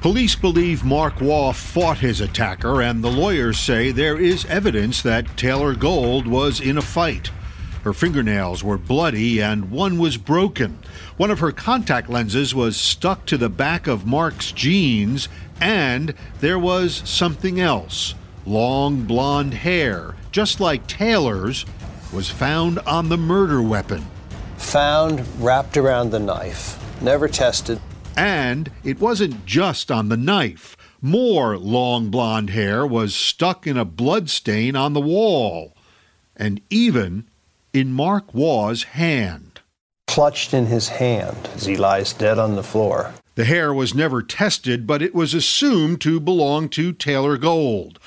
Police 0.00 0.34
believe 0.34 0.82
Mark 0.82 1.20
Waugh 1.20 1.52
fought 1.52 1.98
his 1.98 2.20
attacker, 2.20 2.80
and 2.80 3.04
the 3.04 3.10
lawyers 3.10 3.58
say 3.60 3.92
there 3.92 4.18
is 4.18 4.46
evidence 4.46 5.02
that 5.02 5.36
Taylor 5.36 5.74
Gold 5.74 6.26
was 6.26 6.58
in 6.58 6.78
a 6.78 6.82
fight. 6.82 7.30
Her 7.82 7.92
fingernails 7.92 8.62
were 8.62 8.76
bloody 8.76 9.40
and 9.40 9.70
one 9.70 9.98
was 9.98 10.16
broken. 10.16 10.78
One 11.16 11.30
of 11.30 11.38
her 11.38 11.52
contact 11.52 12.10
lenses 12.10 12.54
was 12.54 12.76
stuck 12.76 13.24
to 13.26 13.38
the 13.38 13.48
back 13.48 13.86
of 13.86 14.06
Mark's 14.06 14.52
jeans, 14.52 15.28
and 15.60 16.14
there 16.40 16.58
was 16.58 17.02
something 17.08 17.58
else. 17.58 18.14
Long 18.44 19.02
blonde 19.04 19.54
hair, 19.54 20.14
just 20.30 20.60
like 20.60 20.86
Taylor's, 20.86 21.64
was 22.12 22.28
found 22.28 22.78
on 22.80 23.08
the 23.08 23.18
murder 23.18 23.62
weapon. 23.62 24.06
Found 24.58 25.24
wrapped 25.42 25.76
around 25.76 26.10
the 26.10 26.18
knife, 26.18 26.78
never 27.00 27.28
tested. 27.28 27.80
And 28.16 28.70
it 28.84 29.00
wasn't 29.00 29.46
just 29.46 29.90
on 29.90 30.08
the 30.08 30.16
knife. 30.16 30.76
More 31.00 31.56
long 31.56 32.10
blonde 32.10 32.50
hair 32.50 32.86
was 32.86 33.14
stuck 33.14 33.66
in 33.66 33.78
a 33.78 33.86
blood 33.86 34.28
stain 34.28 34.76
on 34.76 34.92
the 34.92 35.00
wall. 35.00 35.74
And 36.36 36.60
even 36.68 37.29
in 37.72 37.92
Mark 37.92 38.34
Waugh's 38.34 38.82
hand. 38.82 39.60
Clutched 40.06 40.52
in 40.52 40.66
his 40.66 40.88
hand 40.88 41.48
as 41.54 41.66
he 41.66 41.76
lies 41.76 42.12
dead 42.12 42.38
on 42.38 42.56
the 42.56 42.62
floor. 42.62 43.14
The 43.36 43.44
hair 43.44 43.72
was 43.72 43.94
never 43.94 44.22
tested, 44.22 44.86
but 44.86 45.02
it 45.02 45.14
was 45.14 45.34
assumed 45.34 46.00
to 46.02 46.18
belong 46.18 46.68
to 46.70 46.92
Taylor 46.92 47.36
Gold. 47.36 47.98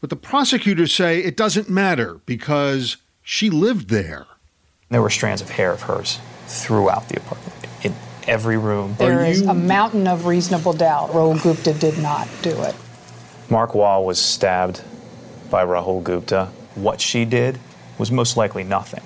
But 0.00 0.10
the 0.10 0.16
prosecutors 0.16 0.92
say 0.92 1.20
it 1.20 1.36
doesn't 1.36 1.70
matter 1.70 2.20
because 2.26 2.96
she 3.22 3.50
lived 3.50 3.88
there. 3.88 4.26
There 4.90 5.00
were 5.00 5.10
strands 5.10 5.40
of 5.40 5.50
hair 5.50 5.72
of 5.72 5.82
hers 5.82 6.18
throughout 6.46 7.08
the 7.08 7.16
apartment, 7.16 7.54
in 7.82 7.94
every 8.26 8.58
room. 8.58 8.96
There 8.98 9.24
is 9.24 9.42
a 9.42 9.54
mountain 9.54 10.06
of 10.06 10.26
reasonable 10.26 10.72
doubt. 10.72 11.10
Rahul 11.10 11.42
Gupta 11.42 11.72
did 11.72 11.98
not 11.98 12.28
do 12.42 12.50
it. 12.62 12.74
Mark 13.48 13.74
Waugh 13.74 14.00
was 14.00 14.18
stabbed 14.18 14.82
by 15.50 15.64
Rahul 15.64 16.02
Gupta. 16.02 16.50
What 16.74 17.00
she 17.00 17.24
did 17.24 17.58
was 17.98 18.10
most 18.10 18.36
likely 18.36 18.64
nothing. 18.64 19.02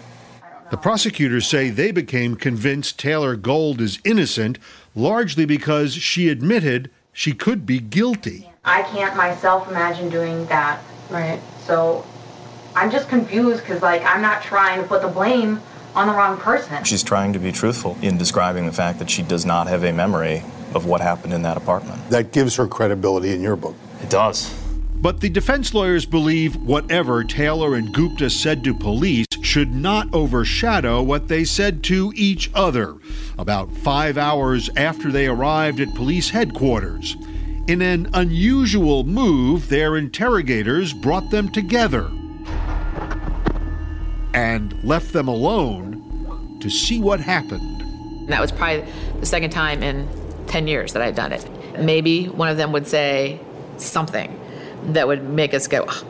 The 0.71 0.77
prosecutors 0.77 1.47
say 1.47 1.71
they 1.71 1.93
became 1.93 2.37
convinced 2.37 2.99
Taylor 2.99 3.37
Gold 3.37 3.81
is 3.81 3.99
innocent 4.05 4.59
largely 4.95 5.47
because 5.47 5.95
she 5.95 6.29
admitted 6.29 6.91
she 7.13 7.33
could 7.33 7.65
be 7.65 7.81
guilty. 7.81 8.51
I 8.65 8.83
can't 8.83 9.17
myself 9.17 9.69
imagine 9.69 10.11
doing 10.11 10.45
that. 10.47 10.81
Right. 11.09 11.41
So 11.65 12.05
I'm 12.77 12.91
just 12.91 13.09
confused 13.09 13.63
because, 13.63 13.81
like, 13.81 14.05
I'm 14.05 14.21
not 14.21 14.43
trying 14.43 14.83
to 14.83 14.87
put 14.87 15.01
the 15.01 15.09
blame 15.09 15.61
on 15.95 16.07
the 16.07 16.13
wrong 16.13 16.37
person. 16.37 16.85
She's 16.85 17.03
trying 17.03 17.33
to 17.33 17.39
be 17.39 17.51
truthful 17.51 17.97
in 18.03 18.19
describing 18.19 18.67
the 18.67 18.73
fact 18.73 18.99
that 18.99 19.09
she 19.09 19.23
does 19.23 19.47
not 19.47 19.69
have 19.69 19.85
a 19.85 19.93
memory 19.93 20.43
of 20.75 20.85
what 20.85 21.01
happened 21.01 21.33
in 21.33 21.43
that 21.43 21.57
apartment. 21.57 22.09
That 22.11 22.31
gives 22.31 22.57
her 22.57 22.67
credibility 22.67 23.33
in 23.33 23.41
your 23.41 23.57
book. 23.57 23.75
It 24.03 24.11
does. 24.11 24.55
But 25.01 25.21
the 25.21 25.29
defense 25.29 25.75
lawyers 25.75 26.05
believe 26.05 26.57
whatever 26.57 27.23
Taylor 27.23 27.77
and 27.77 27.95
Gupta 27.95 28.29
said 28.29 28.65
to 28.65 28.75
police 28.75 29.27
should 29.43 29.73
not 29.73 30.13
overshadow 30.13 31.03
what 31.03 31.29
they 31.29 31.45
said 31.45 31.85
to 31.85 32.13
each 32.17 32.51
other 32.53 32.97
about 33.39 33.71
five 33.71 34.19
hours 34.19 34.69
after 34.77 35.13
they 35.13 35.29
arrived 35.29 35.79
at 35.79 35.95
police 35.95 36.31
headquarters. 36.31 37.17
In 37.69 37.81
an 37.81 38.11
unusual 38.13 39.05
move, 39.05 39.69
their 39.69 39.97
interrogators 39.97 40.93
brought 40.93 41.31
them 41.31 41.49
together 41.49 42.11
and 44.35 44.83
left 44.83 45.13
them 45.13 45.29
alone 45.29 46.59
to 46.61 46.69
see 46.69 47.01
what 47.01 47.21
happened. 47.21 47.83
And 47.83 48.29
that 48.31 48.41
was 48.41 48.51
probably 48.51 48.85
the 49.21 49.27
second 49.27 49.51
time 49.51 49.83
in 49.83 50.09
10 50.49 50.67
years 50.67 50.93
that 50.95 51.03
I'd 51.03 51.15
done 51.15 51.33
it. 51.33 51.49
Maybe 51.79 52.27
one 52.27 52.49
of 52.49 52.57
them 52.57 52.73
would 52.73 52.89
say 52.89 53.39
something 53.77 54.38
that 54.87 55.07
would 55.07 55.29
make 55.29 55.55
us 55.55 55.67
go, 55.67 55.85
oh, 55.89 56.05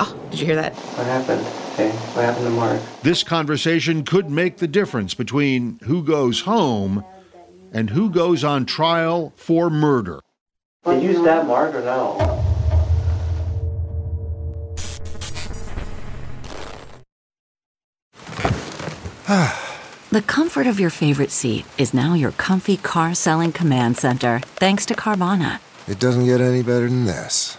oh, 0.00 0.20
did 0.30 0.40
you 0.40 0.46
hear 0.46 0.56
that? 0.56 0.74
What 0.74 1.06
happened? 1.06 1.46
Okay, 1.74 1.90
what 1.90 2.24
happened 2.24 2.46
to 2.46 2.50
Mark? 2.50 2.80
This 3.02 3.22
conversation 3.22 4.04
could 4.04 4.30
make 4.30 4.58
the 4.58 4.68
difference 4.68 5.14
between 5.14 5.78
who 5.84 6.02
goes 6.02 6.40
home 6.40 7.04
and 7.72 7.90
who 7.90 8.10
goes 8.10 8.44
on 8.44 8.66
trial 8.66 9.32
for 9.36 9.70
murder. 9.70 10.20
Did 10.84 11.02
you 11.02 11.14
stab 11.14 11.46
Mark 11.46 11.74
or 11.74 11.82
no? 11.82 12.44
The 20.10 20.22
comfort 20.22 20.66
of 20.66 20.80
your 20.80 20.88
favorite 20.88 21.30
seat 21.30 21.66
is 21.76 21.92
now 21.92 22.14
your 22.14 22.32
comfy 22.32 22.78
car 22.78 23.14
selling 23.14 23.52
command 23.52 23.98
center, 23.98 24.40
thanks 24.56 24.86
to 24.86 24.94
Carvana. 24.94 25.60
It 25.86 25.98
doesn't 25.98 26.24
get 26.24 26.40
any 26.40 26.62
better 26.62 26.88
than 26.88 27.04
this. 27.04 27.58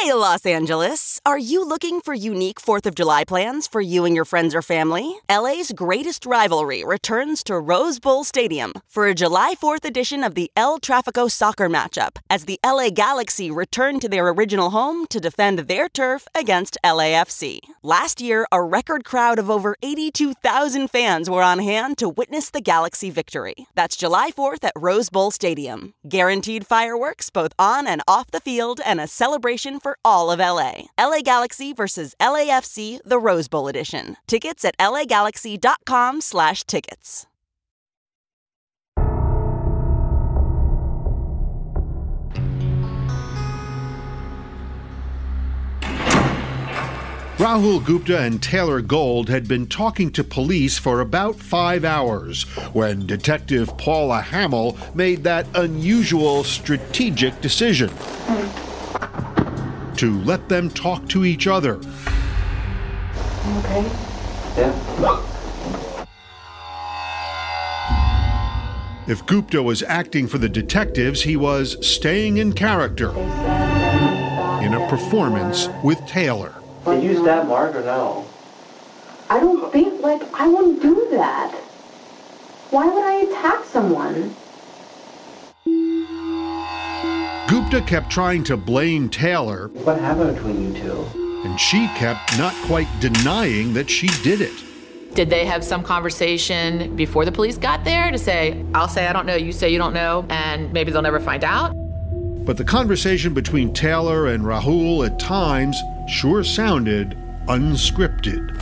Hey, 0.00 0.12
Los 0.12 0.44
Angeles! 0.44 1.20
Are 1.24 1.38
you 1.38 1.64
looking 1.66 2.00
for 2.00 2.12
unique 2.12 2.60
4th 2.60 2.86
of 2.86 2.94
July 2.94 3.24
plans 3.24 3.66
for 3.66 3.80
you 3.80 4.04
and 4.04 4.14
your 4.14 4.24
friends 4.24 4.54
or 4.54 4.60
family? 4.60 5.16
LA's 5.30 5.72
greatest 5.72 6.26
rivalry 6.26 6.84
returns 6.84 7.42
to 7.44 7.58
Rose 7.58 7.98
Bowl 7.98 8.22
Stadium 8.22 8.74
for 8.86 9.06
a 9.06 9.14
July 9.14 9.54
4th 9.60 9.84
edition 9.84 10.22
of 10.22 10.34
the 10.34 10.50
El 10.56 10.78
Trafico 10.78 11.30
soccer 11.30 11.68
matchup 11.68 12.18
as 12.28 12.44
the 12.44 12.60
LA 12.64 12.90
Galaxy 12.90 13.50
return 13.50 13.98
to 14.00 14.08
their 14.08 14.28
original 14.28 14.70
home 14.70 15.06
to 15.06 15.18
defend 15.18 15.60
their 15.60 15.88
turf 15.88 16.28
against 16.34 16.76
LAFC. 16.84 17.60
Last 17.82 18.20
year, 18.20 18.46
a 18.52 18.62
record 18.62 19.04
crowd 19.04 19.38
of 19.38 19.50
over 19.50 19.76
82,000 19.82 20.88
fans 20.88 21.30
were 21.30 21.42
on 21.42 21.58
hand 21.58 21.96
to 21.98 22.08
witness 22.08 22.50
the 22.50 22.60
Galaxy 22.60 23.10
victory. 23.10 23.54
That's 23.74 23.96
July 23.96 24.30
4th 24.30 24.62
at 24.62 24.72
Rose 24.76 25.08
Bowl 25.08 25.30
Stadium. 25.30 25.94
Guaranteed 26.06 26.66
fireworks 26.66 27.30
both 27.30 27.52
on 27.58 27.86
and 27.86 28.02
off 28.06 28.30
the 28.30 28.40
field 28.40 28.80
and 28.84 29.00
a 29.00 29.06
celebration 29.08 29.80
for 29.86 29.96
all 30.04 30.32
of 30.32 30.40
LA. 30.40 30.86
LA 30.98 31.20
Galaxy 31.20 31.72
versus 31.72 32.16
LAFC, 32.20 32.98
the 33.04 33.20
Rose 33.20 33.46
Bowl 33.46 33.68
edition. 33.68 34.16
Tickets 34.26 34.64
at 34.64 34.76
lagalaxy.com 34.78 36.20
slash 36.20 36.64
tickets. 36.64 37.28
Rahul 47.38 47.84
Gupta 47.84 48.18
and 48.18 48.42
Taylor 48.42 48.80
Gold 48.80 49.28
had 49.28 49.46
been 49.46 49.68
talking 49.68 50.10
to 50.12 50.24
police 50.24 50.78
for 50.78 51.00
about 51.00 51.36
five 51.36 51.84
hours 51.84 52.42
when 52.72 53.06
Detective 53.06 53.76
Paula 53.78 54.20
Hamill 54.20 54.76
made 54.94 55.22
that 55.22 55.46
unusual 55.54 56.42
strategic 56.42 57.40
decision 57.40 57.90
hmm. 57.90 58.65
To 59.96 60.20
let 60.22 60.48
them 60.48 60.70
talk 60.70 61.08
to 61.08 61.24
each 61.24 61.46
other. 61.46 61.80
Okay. 63.58 63.90
Yeah. 64.56 65.22
If 69.08 69.24
Gupta 69.26 69.62
was 69.62 69.82
acting 69.84 70.26
for 70.26 70.38
the 70.38 70.48
detectives, 70.48 71.22
he 71.22 71.36
was 71.36 71.76
staying 71.86 72.38
in 72.38 72.52
character 72.52 73.10
in 73.10 74.74
a 74.74 74.86
performance 74.88 75.68
with 75.84 76.04
Taylor. 76.06 76.54
Did 76.84 77.04
you 77.04 77.22
stab 77.22 77.46
Mark 77.46 77.76
or 77.76 77.82
no? 77.82 78.26
I 79.30 79.38
don't 79.38 79.72
think, 79.72 80.00
like, 80.02 80.22
I 80.34 80.48
wouldn't 80.48 80.82
do 80.82 81.06
that. 81.12 81.52
Why 82.70 82.86
would 82.88 83.04
I 83.04 83.14
attack 83.30 83.64
someone? 83.64 84.34
Gupta 87.48 87.80
kept 87.80 88.10
trying 88.10 88.42
to 88.44 88.56
blame 88.56 89.08
Taylor. 89.08 89.68
What 89.68 90.00
happened 90.00 90.34
between 90.34 90.74
you 90.74 90.82
two? 90.82 91.42
And 91.44 91.60
she 91.60 91.86
kept 91.94 92.36
not 92.36 92.52
quite 92.66 92.88
denying 92.98 93.72
that 93.74 93.88
she 93.88 94.08
did 94.24 94.40
it. 94.40 94.64
Did 95.14 95.30
they 95.30 95.46
have 95.46 95.62
some 95.62 95.84
conversation 95.84 96.96
before 96.96 97.24
the 97.24 97.30
police 97.30 97.56
got 97.56 97.84
there 97.84 98.10
to 98.10 98.18
say, 98.18 98.64
I'll 98.74 98.88
say 98.88 99.06
I 99.06 99.12
don't 99.12 99.26
know, 99.26 99.36
you 99.36 99.52
say 99.52 99.70
you 99.70 99.78
don't 99.78 99.94
know, 99.94 100.26
and 100.28 100.72
maybe 100.72 100.90
they'll 100.90 101.02
never 101.02 101.20
find 101.20 101.44
out? 101.44 101.72
But 102.44 102.56
the 102.56 102.64
conversation 102.64 103.32
between 103.32 103.72
Taylor 103.72 104.26
and 104.26 104.42
Rahul 104.42 105.06
at 105.06 105.20
times 105.20 105.76
sure 106.08 106.42
sounded 106.42 107.16
unscripted. 107.46 108.60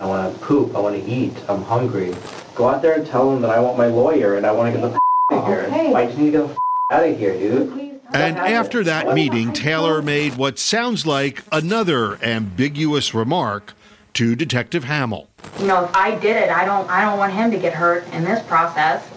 I 0.00 0.06
want 0.06 0.32
to 0.34 0.40
poop. 0.44 0.74
I 0.74 0.80
want 0.80 0.96
to 0.96 1.10
eat. 1.10 1.34
I'm 1.50 1.62
hungry. 1.62 2.14
Go 2.54 2.66
out 2.68 2.80
there 2.80 2.94
and 2.94 3.06
tell 3.06 3.30
them 3.30 3.42
that 3.42 3.50
I 3.50 3.60
want 3.60 3.76
my 3.76 3.88
lawyer 3.88 4.36
and 4.36 4.46
I 4.46 4.52
want 4.52 4.74
to 4.74 4.80
get 4.80 4.88
the 4.88 4.94
f- 4.94 5.00
out 5.32 5.38
of 5.42 5.46
here. 5.46 5.60
Okay. 5.68 5.94
I 5.94 6.06
just 6.06 6.18
need 6.18 6.32
to 6.32 6.38
get 6.38 6.46
the 6.48 6.52
f- 6.54 6.58
out 6.90 7.08
of 7.08 7.18
here, 7.18 7.38
dude. 7.38 7.91
And 8.14 8.36
after 8.36 8.84
that 8.84 9.14
meeting, 9.14 9.52
Taylor 9.52 10.02
made 10.02 10.36
what 10.36 10.58
sounds 10.58 11.06
like 11.06 11.42
another 11.50 12.22
ambiguous 12.22 13.14
remark 13.14 13.72
to 14.14 14.36
Detective 14.36 14.84
Hamill. 14.84 15.28
You 15.58 15.66
know, 15.66 15.84
if 15.84 15.94
I 15.96 16.18
did 16.18 16.36
it, 16.36 16.50
I 16.50 16.64
don't 16.64 16.88
I 16.90 17.02
don't 17.02 17.18
want 17.18 17.32
him 17.32 17.50
to 17.50 17.58
get 17.58 17.72
hurt 17.72 18.06
in 18.12 18.24
this 18.24 18.44
process. 18.46 19.08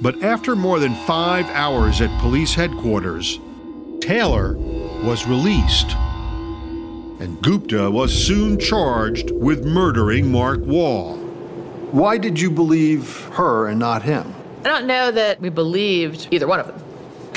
But 0.00 0.22
after 0.22 0.56
more 0.56 0.80
than 0.80 0.94
five 1.06 1.46
hours 1.50 2.00
at 2.00 2.20
police 2.20 2.54
headquarters, 2.54 3.38
Taylor 4.00 4.56
was 5.02 5.26
released. 5.26 5.92
And 7.20 7.40
Gupta 7.42 7.90
was 7.90 8.12
soon 8.12 8.58
charged 8.58 9.30
with 9.30 9.64
murdering 9.64 10.30
Mark 10.30 10.60
Waugh. 10.60 11.16
Why 11.90 12.18
did 12.18 12.40
you 12.40 12.50
believe 12.50 13.20
her 13.32 13.66
and 13.68 13.78
not 13.78 14.02
him? 14.02 14.34
I 14.60 14.68
don't 14.68 14.86
know 14.86 15.10
that 15.10 15.40
we 15.40 15.48
believed 15.48 16.28
either 16.30 16.46
one 16.46 16.60
of 16.60 16.66
them. 16.66 16.87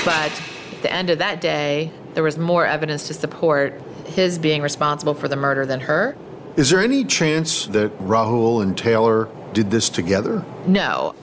But 0.04 0.32
at 0.72 0.82
the 0.82 0.92
end 0.92 1.10
of 1.10 1.18
that 1.18 1.40
day, 1.40 1.92
there 2.14 2.22
was 2.22 2.36
more 2.38 2.66
evidence 2.66 3.06
to 3.06 3.14
support 3.14 3.80
his 4.06 4.38
being 4.38 4.62
responsible 4.62 5.14
for 5.14 5.28
the 5.28 5.36
murder 5.36 5.64
than 5.64 5.80
her. 5.80 6.16
Is 6.56 6.70
there 6.70 6.80
any 6.80 7.04
chance 7.04 7.66
that 7.66 7.96
Rahul 7.98 8.62
and 8.62 8.76
Taylor 8.76 9.28
did 9.52 9.70
this 9.70 9.88
together? 9.88 10.44
No, 10.66 11.14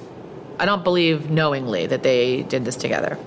I 0.60 0.66
don't 0.66 0.84
believe 0.84 1.30
knowingly 1.30 1.88
that 1.88 2.04
they 2.04 2.44
did 2.44 2.66
this 2.66 2.76
together. 2.76 3.18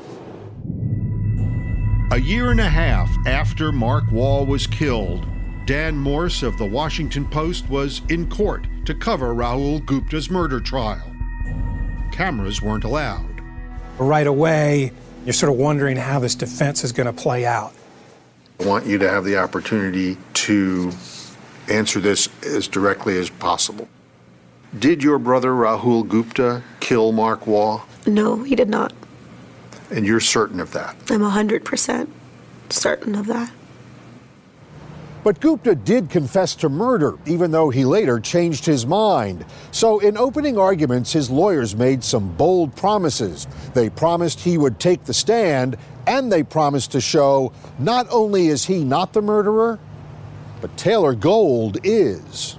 A 2.11 2.21
year 2.21 2.51
and 2.51 2.61
a 2.61 2.69
half 2.69 3.11
after 3.27 3.73
Mark 3.73 4.05
Waugh 4.11 4.45
was 4.45 4.67
killed, 4.67 5.27
Dan 5.65 5.97
Morse 5.97 6.43
of 6.43 6.59
the 6.59 6.67
Washington 6.67 7.27
Post 7.27 7.69
was 7.69 8.03
in 8.09 8.29
court 8.29 8.67
to 8.85 8.95
cover 8.95 9.35
Rahul 9.35 9.85
Gupta's 9.87 10.29
murder 10.29 10.61
trial. 10.61 11.11
Cameras 12.11 12.61
weren't 12.61 12.85
allowed. 12.85 13.41
Right 13.99 14.27
away, 14.27 14.93
you're 15.25 15.33
sort 15.33 15.53
of 15.53 15.59
wondering 15.59 15.97
how 15.97 16.19
this 16.19 16.35
defense 16.35 16.85
is 16.85 16.93
going 16.93 17.07
to 17.07 17.13
play 17.13 17.47
out. 17.47 17.73
I 18.61 18.67
want 18.67 18.87
you 18.87 18.99
to 18.99 19.09
have 19.09 19.25
the 19.25 19.39
opportunity 19.39 20.17
to 20.35 20.93
answer 21.69 22.01
this 22.01 22.29
as 22.45 22.69
directly 22.69 23.19
as 23.19 23.31
possible. 23.31 23.89
Did 24.79 25.03
your 25.03 25.19
brother 25.19 25.51
Rahul 25.51 26.09
Gupta 26.09 26.63
kill 26.81 27.13
Mark 27.13 27.47
Waugh? 27.47 27.83
No, 28.07 28.43
he 28.43 28.57
did 28.57 28.69
not. 28.69 28.93
And 29.91 30.07
you're 30.07 30.21
certain 30.21 30.61
of 30.61 30.73
that? 30.73 30.97
I'm 31.11 31.21
100% 31.21 32.09
certain 32.71 33.15
of 33.15 33.27
that. 33.27 33.51
But 35.25 35.41
Gupta 35.41 35.75
did 35.75 36.11
confess 36.11 36.55
to 36.57 36.69
murder, 36.69 37.17
even 37.27 37.53
though 37.53 37.71
he 37.71 37.85
later 37.85 38.19
changed 38.19 38.67
his 38.67 38.85
mind. 38.85 39.45
So, 39.71 40.01
in 40.01 40.17
opening 40.17 40.59
arguments, 40.59 41.13
his 41.13 41.31
lawyers 41.31 41.77
made 41.77 42.03
some 42.03 42.35
bold 42.35 42.75
promises. 42.75 43.47
They 43.73 43.89
promised 43.89 44.41
he 44.41 44.59
would 44.59 44.81
take 44.81 45.05
the 45.05 45.15
stand, 45.15 45.77
and 46.09 46.33
they 46.33 46.43
promised 46.43 46.93
to 46.93 47.01
show 47.01 47.53
not 47.79 48.09
only 48.11 48.49
is 48.49 48.65
he 48.65 48.83
not 48.83 49.13
the 49.13 49.23
murderer, 49.23 49.79
but 50.61 50.77
Taylor 50.77 51.15
Gold 51.15 51.79
is. 51.85 52.59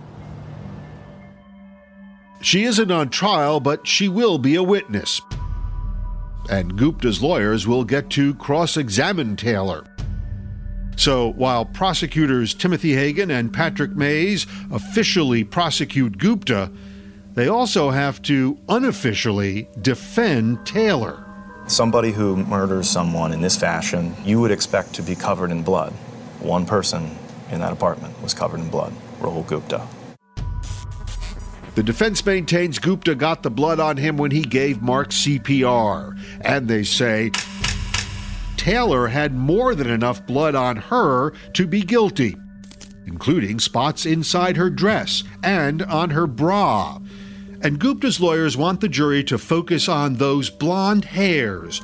She 2.42 2.64
isn't 2.64 2.92
on 2.92 3.10
trial, 3.10 3.60
but 3.60 3.88
she 3.88 4.08
will 4.08 4.38
be 4.38 4.56
a 4.56 4.64
witness. 4.64 5.22
And 6.50 6.78
Gupta's 6.78 7.22
lawyers 7.22 7.66
will 7.66 7.86
get 7.86 8.10
to 8.12 8.36
cross 8.36 8.76
examine 8.76 9.38
Taylor. 9.38 9.86
So 10.96 11.32
while 11.34 11.66
prosecutors 11.66 12.54
Timothy 12.54 12.94
Hagan 12.94 13.32
and 13.32 13.52
Patrick 13.52 13.96
Mays 13.96 14.46
officially 14.72 15.44
prosecute 15.44 16.18
Gupta, 16.18 16.72
they 17.34 17.48
also 17.48 17.90
have 17.90 18.22
to 18.24 18.58
unofficially 18.70 19.68
defend 19.82 20.66
Taylor. 20.66 21.26
Somebody 21.68 22.12
who 22.12 22.38
murders 22.38 22.90
someone 22.90 23.32
in 23.32 23.42
this 23.42 23.58
fashion, 23.58 24.16
you 24.24 24.40
would 24.42 24.52
expect 24.52 24.94
to 24.94 25.02
be 25.02 25.16
covered 25.16 25.50
in 25.50 25.64
blood. 25.64 25.94
One 26.40 26.66
person 26.66 27.18
in 27.50 27.60
that 27.62 27.72
apartment 27.72 28.22
was 28.22 28.34
covered 28.34 28.60
in 28.60 28.70
blood, 28.70 28.94
Rahul 29.20 29.48
Gupta. 29.48 29.88
The 31.76 31.82
defense 31.82 32.24
maintains 32.24 32.78
Gupta 32.78 33.16
got 33.16 33.42
the 33.42 33.50
blood 33.50 33.80
on 33.80 33.98
him 33.98 34.18
when 34.18 34.30
he 34.30 34.44
gave 34.44 34.84
Mark 34.84 35.10
CPR, 35.10 36.20
and 36.42 36.68
they 36.68 36.84
say 36.84 37.32
Taylor 38.64 39.08
had 39.08 39.36
more 39.36 39.76
than 39.76 39.90
enough 39.90 40.26
blood 40.26 40.56
on 40.56 40.78
her 40.78 41.34
to 41.52 41.68
be 41.68 41.82
guilty, 41.82 42.38
including 43.06 43.60
spots 43.60 44.06
inside 44.06 44.56
her 44.56 44.70
dress 44.70 45.26
and 45.44 45.82
on 45.82 46.12
her 46.12 46.26
bra. 46.26 46.98
And 47.60 47.78
Gupta's 47.78 48.22
lawyers 48.22 48.56
want 48.56 48.80
the 48.80 48.88
jury 48.88 49.22
to 49.26 49.38
focus 49.38 49.90
on 49.90 50.14
those 50.14 50.50
blonde 50.50 51.04
hairs 51.04 51.82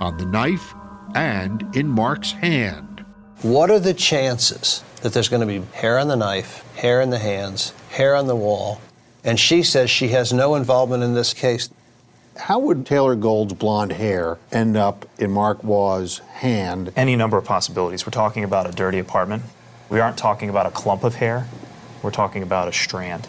on 0.00 0.18
the 0.18 0.26
knife 0.26 0.74
and 1.14 1.74
in 1.74 1.88
Mark's 1.88 2.32
hand. 2.32 3.06
What 3.40 3.70
are 3.70 3.80
the 3.80 3.94
chances 3.94 4.84
that 5.00 5.14
there's 5.14 5.30
going 5.30 5.40
to 5.40 5.46
be 5.46 5.66
hair 5.74 5.98
on 5.98 6.08
the 6.08 6.16
knife, 6.16 6.62
hair 6.76 7.00
in 7.00 7.08
the 7.08 7.20
hands, 7.20 7.72
hair 7.88 8.14
on 8.14 8.26
the 8.26 8.36
wall, 8.36 8.82
and 9.24 9.40
she 9.40 9.62
says 9.62 9.88
she 9.88 10.08
has 10.08 10.30
no 10.30 10.56
involvement 10.56 11.02
in 11.02 11.14
this 11.14 11.32
case? 11.32 11.70
How 12.36 12.58
would 12.58 12.86
Taylor 12.86 13.14
Gold's 13.14 13.52
blonde 13.52 13.92
hair 13.92 14.38
end 14.50 14.76
up 14.76 15.06
in 15.18 15.30
Mark 15.30 15.62
Waugh's 15.62 16.18
hand? 16.18 16.90
Any 16.96 17.14
number 17.14 17.36
of 17.36 17.44
possibilities. 17.44 18.06
We're 18.06 18.10
talking 18.10 18.42
about 18.42 18.66
a 18.66 18.72
dirty 18.72 18.98
apartment. 18.98 19.42
We 19.90 20.00
aren't 20.00 20.16
talking 20.16 20.48
about 20.48 20.64
a 20.64 20.70
clump 20.70 21.04
of 21.04 21.14
hair. 21.16 21.46
We're 22.02 22.10
talking 22.10 22.42
about 22.42 22.68
a 22.68 22.72
strand. 22.72 23.28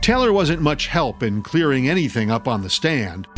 Taylor 0.00 0.32
wasn't 0.32 0.62
much 0.62 0.86
help 0.86 1.22
in 1.22 1.42
clearing 1.42 1.88
anything 1.88 2.30
up 2.30 2.48
on 2.48 2.62
the 2.62 2.70
stand. 2.70 3.28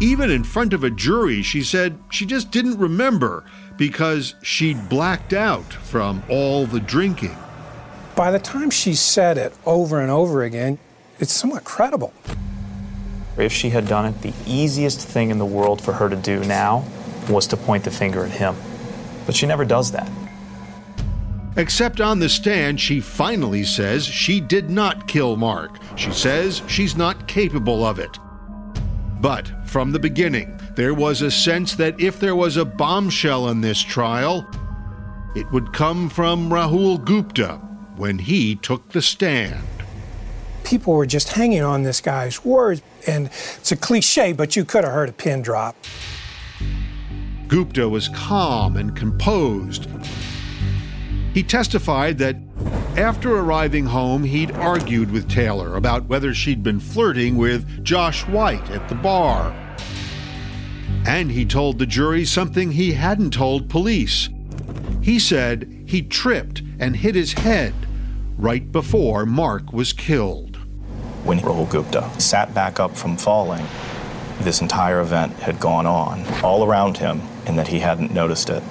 Even 0.00 0.30
in 0.30 0.44
front 0.44 0.74
of 0.74 0.84
a 0.84 0.90
jury, 0.90 1.42
she 1.42 1.62
said 1.62 1.98
she 2.10 2.26
just 2.26 2.50
didn't 2.50 2.78
remember 2.78 3.44
because 3.78 4.34
she'd 4.42 4.88
blacked 4.90 5.32
out 5.32 5.72
from 5.72 6.22
all 6.28 6.66
the 6.66 6.80
drinking. 6.80 7.36
By 8.14 8.30
the 8.30 8.38
time 8.38 8.68
she 8.68 8.94
said 8.94 9.38
it 9.38 9.54
over 9.64 9.98
and 9.98 10.10
over 10.10 10.42
again, 10.42 10.78
it's 11.18 11.32
somewhat 11.32 11.64
credible. 11.64 12.12
If 13.40 13.52
she 13.52 13.70
had 13.70 13.88
done 13.88 14.06
it, 14.06 14.20
the 14.22 14.34
easiest 14.46 15.00
thing 15.00 15.30
in 15.30 15.38
the 15.38 15.46
world 15.46 15.80
for 15.80 15.92
her 15.94 16.08
to 16.08 16.16
do 16.16 16.40
now 16.44 16.84
was 17.28 17.46
to 17.48 17.56
point 17.56 17.84
the 17.84 17.90
finger 17.90 18.24
at 18.24 18.30
him. 18.30 18.54
But 19.26 19.34
she 19.34 19.46
never 19.46 19.64
does 19.64 19.92
that. 19.92 20.10
Except 21.56 22.00
on 22.00 22.20
the 22.20 22.28
stand, 22.28 22.80
she 22.80 23.00
finally 23.00 23.64
says 23.64 24.04
she 24.04 24.40
did 24.40 24.70
not 24.70 25.08
kill 25.08 25.36
Mark. 25.36 25.78
She 25.96 26.12
says 26.12 26.62
she's 26.68 26.96
not 26.96 27.26
capable 27.26 27.84
of 27.84 27.98
it. 27.98 28.18
But 29.20 29.50
from 29.66 29.92
the 29.92 29.98
beginning, 29.98 30.58
there 30.76 30.94
was 30.94 31.22
a 31.22 31.30
sense 31.30 31.74
that 31.74 32.00
if 32.00 32.20
there 32.20 32.36
was 32.36 32.56
a 32.56 32.64
bombshell 32.64 33.48
in 33.48 33.60
this 33.60 33.80
trial, 33.80 34.46
it 35.34 35.50
would 35.52 35.72
come 35.72 36.08
from 36.08 36.50
Rahul 36.50 37.04
Gupta 37.04 37.60
when 37.96 38.18
he 38.18 38.56
took 38.56 38.90
the 38.90 39.02
stand. 39.02 39.62
People 40.64 40.94
were 40.94 41.06
just 41.06 41.30
hanging 41.30 41.62
on 41.62 41.82
this 41.82 42.00
guy's 42.00 42.44
words, 42.44 42.82
and 43.06 43.26
it's 43.26 43.72
a 43.72 43.76
cliche, 43.76 44.32
but 44.32 44.56
you 44.56 44.64
could 44.64 44.84
have 44.84 44.92
heard 44.92 45.08
a 45.08 45.12
pin 45.12 45.42
drop. 45.42 45.76
Gupta 47.48 47.88
was 47.88 48.08
calm 48.08 48.76
and 48.76 48.94
composed. 48.94 49.88
He 51.34 51.42
testified 51.42 52.18
that 52.18 52.36
after 52.96 53.36
arriving 53.36 53.86
home, 53.86 54.24
he'd 54.24 54.50
argued 54.52 55.10
with 55.10 55.28
Taylor 55.28 55.76
about 55.76 56.06
whether 56.06 56.34
she'd 56.34 56.62
been 56.62 56.80
flirting 56.80 57.36
with 57.36 57.84
Josh 57.84 58.26
White 58.26 58.68
at 58.70 58.88
the 58.88 58.96
bar. 58.96 59.54
And 61.06 61.30
he 61.30 61.44
told 61.44 61.78
the 61.78 61.86
jury 61.86 62.24
something 62.24 62.72
he 62.72 62.92
hadn't 62.92 63.30
told 63.30 63.70
police. 63.70 64.28
He 65.00 65.18
said 65.18 65.84
he 65.86 66.02
tripped 66.02 66.62
and 66.78 66.96
hit 66.96 67.14
his 67.14 67.32
head 67.32 67.74
right 68.36 68.70
before 68.72 69.24
Mark 69.24 69.72
was 69.72 69.92
killed. 69.92 70.49
When 71.24 71.38
Rahul 71.40 71.68
Gupta 71.68 72.10
sat 72.18 72.54
back 72.54 72.80
up 72.80 72.96
from 72.96 73.16
falling, 73.16 73.66
this 74.40 74.62
entire 74.62 75.00
event 75.00 75.34
had 75.34 75.60
gone 75.60 75.84
on 75.84 76.24
all 76.42 76.64
around 76.64 76.96
him 76.96 77.20
and 77.46 77.58
that 77.58 77.68
he 77.68 77.78
hadn't 77.78 78.12
noticed 78.12 78.48
it. 78.48 78.62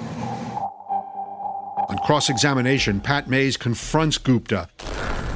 On 1.88 1.98
cross 2.04 2.28
examination, 2.28 3.00
Pat 3.00 3.28
Mays 3.28 3.56
confronts 3.56 4.18
Gupta 4.18 4.68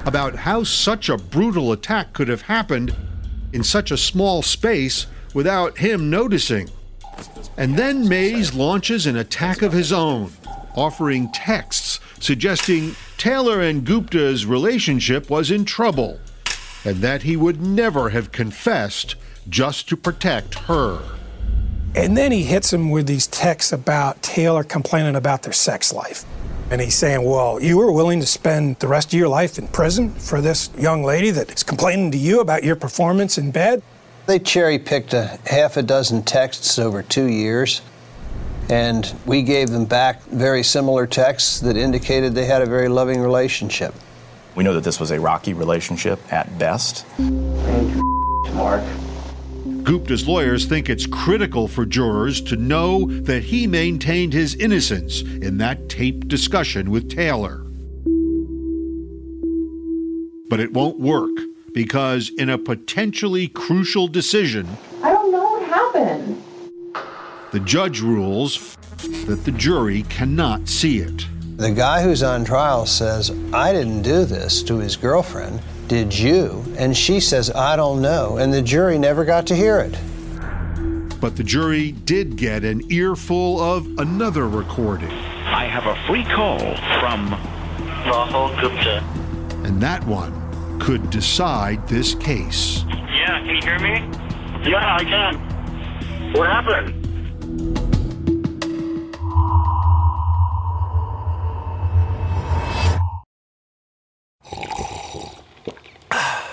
about 0.05 0.35
how 0.35 0.65
such 0.65 1.09
a 1.09 1.17
brutal 1.17 1.71
attack 1.73 2.13
could 2.13 2.29
have 2.29 2.43
happened 2.43 2.95
in 3.53 3.63
such 3.63 3.93
a 3.93 3.97
small 3.97 4.43
space 4.43 5.07
without 5.35 5.79
him 5.79 6.11
noticing. 6.11 6.69
And 7.57 7.79
then 7.79 8.09
Mays 8.09 8.55
launches 8.55 9.07
an 9.07 9.17
attack 9.17 9.63
of 9.63 9.73
his 9.73 9.93
own, 9.93 10.33
offering 10.75 11.31
texts 11.31 12.01
suggesting 12.19 12.97
Taylor 13.19 13.61
and 13.61 13.85
Gupta's 13.85 14.47
relationship 14.47 15.31
was 15.31 15.51
in 15.51 15.65
trouble 15.65 16.19
and 16.85 16.97
that 16.97 17.23
he 17.23 17.37
would 17.37 17.61
never 17.61 18.11
have 18.11 18.33
confessed 18.33 19.17
just 19.49 19.89
to 19.89 19.97
protect 19.97 20.55
her. 20.61 21.01
And 21.95 22.17
then 22.17 22.33
he 22.33 22.43
hits 22.43 22.73
him 22.73 22.91
with 22.91 23.07
these 23.07 23.27
texts 23.29 23.73
about 23.73 24.21
Taylor 24.23 24.65
complaining 24.65 25.15
about 25.15 25.43
their 25.43 25.53
sex 25.53 25.93
life. 25.93 26.25
And 26.71 26.81
he's 26.81 26.95
saying, 26.95 27.23
Well, 27.23 27.63
you 27.63 27.77
were 27.77 27.93
willing 27.93 28.21
to 28.21 28.27
spend 28.27 28.79
the 28.81 28.89
rest 28.89 29.13
of 29.13 29.19
your 29.19 29.29
life 29.29 29.59
in 29.59 29.69
prison 29.69 30.11
for 30.15 30.41
this 30.41 30.71
young 30.77 31.05
lady 31.05 31.31
that 31.31 31.53
is 31.53 31.63
complaining 31.63 32.11
to 32.11 32.19
you 32.19 32.41
about 32.41 32.65
your 32.65 32.75
performance 32.75 33.39
in 33.39 33.51
bed? 33.51 33.83
They 34.27 34.39
cherry 34.39 34.79
picked 34.79 35.13
a 35.13 35.39
half 35.47 35.77
a 35.77 35.83
dozen 35.83 36.23
texts 36.23 36.79
over 36.79 37.03
two 37.03 37.27
years, 37.27 37.83
and 38.71 39.15
we 39.27 39.43
gave 39.43 39.69
them 39.69 39.85
back 39.85 40.23
very 40.25 40.63
similar 40.63 41.07
texts 41.07 41.61
that 41.61 41.77
indicated 41.77 42.35
they 42.35 42.47
had 42.47 42.63
a 42.63 42.67
very 42.67 42.89
loving 42.89 43.21
relationship. 43.21 43.95
We 44.55 44.63
know 44.63 44.75
that 44.75 44.85
this 44.85 45.01
was 45.01 45.11
a 45.11 45.19
rocky 45.19 45.53
relationship 45.53 46.21
at 46.33 46.59
best. 46.59 47.05
Mark. 48.55 48.83
Gupta's 49.83 50.27
lawyers 50.27 50.65
think 50.65 50.89
it's 50.89 51.07
critical 51.07 51.69
for 51.69 51.85
jurors 51.85 52.41
to 52.43 52.57
know 52.57 53.07
that 53.23 53.43
he 53.43 53.67
maintained 53.67 54.33
his 54.33 54.55
innocence 54.55 55.21
in 55.21 55.59
that 55.59 55.89
taped 55.89 56.29
discussion 56.29 56.91
with 56.91 57.11
Taylor. 57.11 57.63
But 60.49 60.61
it 60.61 60.73
won't 60.73 61.01
work 61.01 61.37
because, 61.73 62.31
in 62.39 62.49
a 62.49 62.57
potentially 62.57 63.49
crucial 63.49 64.07
decision, 64.07 64.69
I 65.03 65.13
don't 65.13 65.33
know 65.33 65.43
what 65.43 65.69
happened. 65.69 66.43
the 67.51 67.61
judge 67.61 68.01
rules 68.01 68.77
that 69.27 69.45
the 69.45 69.53
jury 69.53 70.05
cannot 70.05 70.69
see 70.69 70.99
it. 70.99 71.27
The 71.57 71.71
guy 71.71 72.03
who's 72.03 72.25
on 72.25 72.45
trial 72.45 72.85
says, 72.85 73.31
I 73.53 73.73
didn't 73.73 74.03
do 74.03 74.25
this 74.25 74.63
to 74.65 74.79
his 74.79 74.97
girlfriend. 74.97 75.61
Did 75.87 76.17
you? 76.17 76.65
And 76.77 76.97
she 76.97 77.21
says, 77.21 77.49
I 77.53 77.77
don't 77.77 78.03
know. 78.03 78.39
And 78.39 78.53
the 78.53 78.61
jury 78.61 78.99
never 78.99 79.25
got 79.25 79.47
to 79.49 79.55
hear 79.55 79.79
it. 79.79 79.97
But 81.21 81.37
the 81.37 81.45
jury 81.45 81.93
did 81.93 82.37
get 82.37 82.65
an 82.65 82.83
earful 82.91 83.61
of 83.61 83.87
another 83.99 84.49
recording, 84.49 85.11
I 85.11 85.67
have 85.67 85.87
a 85.87 85.95
free 86.07 86.25
call 86.25 86.59
from 86.99 87.31
Rahul 88.05 88.61
Gupta. 88.61 88.99
and 89.65 89.81
that 89.81 90.05
one 90.07 90.33
could 90.81 91.09
decide 91.11 91.87
this 91.89 92.15
case. 92.17 92.85
Yeah, 92.89 93.41
can 93.41 93.55
you 93.55 93.63
hear 93.63 93.79
me? 93.79 94.01
Yeah, 94.69 94.97
I 94.97 95.05
can. 95.05 96.33
What 96.35 96.49
happened? 96.49 97.04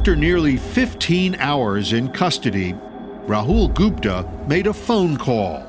After 0.00 0.16
nearly 0.16 0.56
15 0.56 1.34
hours 1.34 1.92
in 1.92 2.08
custody, 2.08 2.72
Rahul 3.26 3.74
Gupta 3.74 4.26
made 4.48 4.66
a 4.66 4.72
phone 4.72 5.18
call. 5.18 5.62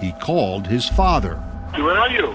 He 0.00 0.10
called 0.10 0.66
his 0.66 0.88
father. 0.88 1.36
Where 1.76 1.96
are 1.96 2.10
you? 2.10 2.34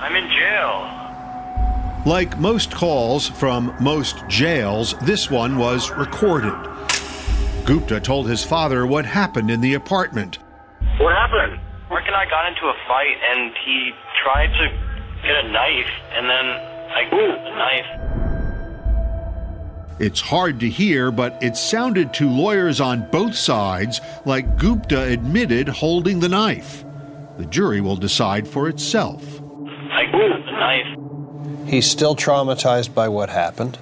I'm 0.00 0.16
in 0.16 0.28
jail. 0.28 2.02
Like 2.04 2.36
most 2.40 2.72
calls 2.72 3.28
from 3.28 3.72
most 3.80 4.26
jails, 4.26 4.96
this 5.02 5.30
one 5.30 5.56
was 5.56 5.88
recorded. 5.92 6.58
Gupta 7.64 8.00
told 8.00 8.28
his 8.28 8.42
father 8.42 8.84
what 8.84 9.06
happened 9.06 9.52
in 9.52 9.60
the 9.60 9.74
apartment. 9.74 10.40
What 10.98 11.14
happened? 11.14 11.60
Mark 11.90 12.08
and 12.08 12.16
I 12.16 12.28
got 12.28 12.48
into 12.48 12.66
a 12.66 12.74
fight, 12.88 13.16
and 13.30 13.52
he 13.64 13.92
tried 14.24 14.48
to 14.48 14.66
get 15.22 15.44
a 15.44 15.48
knife, 15.52 15.92
and 16.10 16.28
then 16.28 16.46
I 16.90 17.08
grabbed 17.08 17.44
the 17.46 17.50
knife. 17.54 18.07
It's 19.98 20.20
hard 20.20 20.60
to 20.60 20.68
hear, 20.68 21.10
but 21.10 21.42
it 21.42 21.56
sounded 21.56 22.14
to 22.14 22.30
lawyers 22.30 22.80
on 22.80 23.10
both 23.10 23.34
sides 23.34 24.00
like 24.24 24.56
Gupta 24.56 25.02
admitted 25.02 25.68
holding 25.68 26.20
the 26.20 26.28
knife. 26.28 26.84
The 27.36 27.46
jury 27.46 27.80
will 27.80 27.96
decide 27.96 28.46
for 28.46 28.68
itself. 28.68 29.22
I 29.90 30.06
moved 30.12 30.46
the 30.46 30.52
knife. 30.52 31.68
He's 31.68 31.90
still 31.90 32.14
traumatized 32.14 32.94
by 32.94 33.08
what 33.08 33.28
happened. 33.30 33.78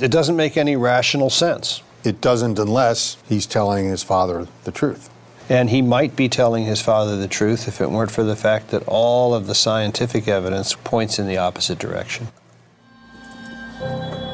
It 0.00 0.10
doesn't 0.10 0.36
make 0.36 0.56
any 0.56 0.76
rational 0.76 1.30
sense. 1.30 1.82
It 2.04 2.20
doesn't 2.20 2.58
unless 2.58 3.16
he's 3.28 3.44
telling 3.44 3.86
his 3.86 4.02
father 4.02 4.46
the 4.64 4.72
truth. 4.72 5.10
And 5.48 5.68
he 5.70 5.82
might 5.82 6.14
be 6.14 6.28
telling 6.28 6.64
his 6.64 6.80
father 6.80 7.16
the 7.16 7.26
truth 7.26 7.66
if 7.66 7.80
it 7.80 7.90
weren't 7.90 8.12
for 8.12 8.22
the 8.22 8.36
fact 8.36 8.68
that 8.68 8.84
all 8.86 9.34
of 9.34 9.48
the 9.48 9.54
scientific 9.54 10.28
evidence 10.28 10.74
points 10.84 11.18
in 11.18 11.26
the 11.26 11.38
opposite 11.38 11.80
direction. 11.80 12.28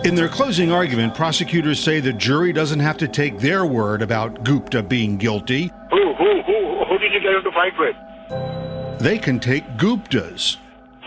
In 0.07 0.15
their 0.15 0.29
closing 0.29 0.71
argument, 0.71 1.17
prosecutors 1.17 1.83
say 1.83 1.99
the 1.99 2.13
jury 2.13 2.53
doesn't 2.53 2.79
have 2.79 2.97
to 2.99 3.09
take 3.09 3.41
their 3.41 3.67
word 3.67 4.03
about 4.03 4.45
Gupta 4.45 4.81
being 4.81 5.17
guilty. 5.17 5.73
Who, 5.91 6.15
who, 6.15 6.43
who, 6.43 6.85
who 6.85 6.99
did 6.99 7.13
you 7.13 7.19
get 7.19 7.35
into 7.35 7.51
fight 7.51 7.73
with? 7.77 9.01
They 9.01 9.19
can 9.19 9.41
take 9.41 9.77
Gupta's. 9.77 10.59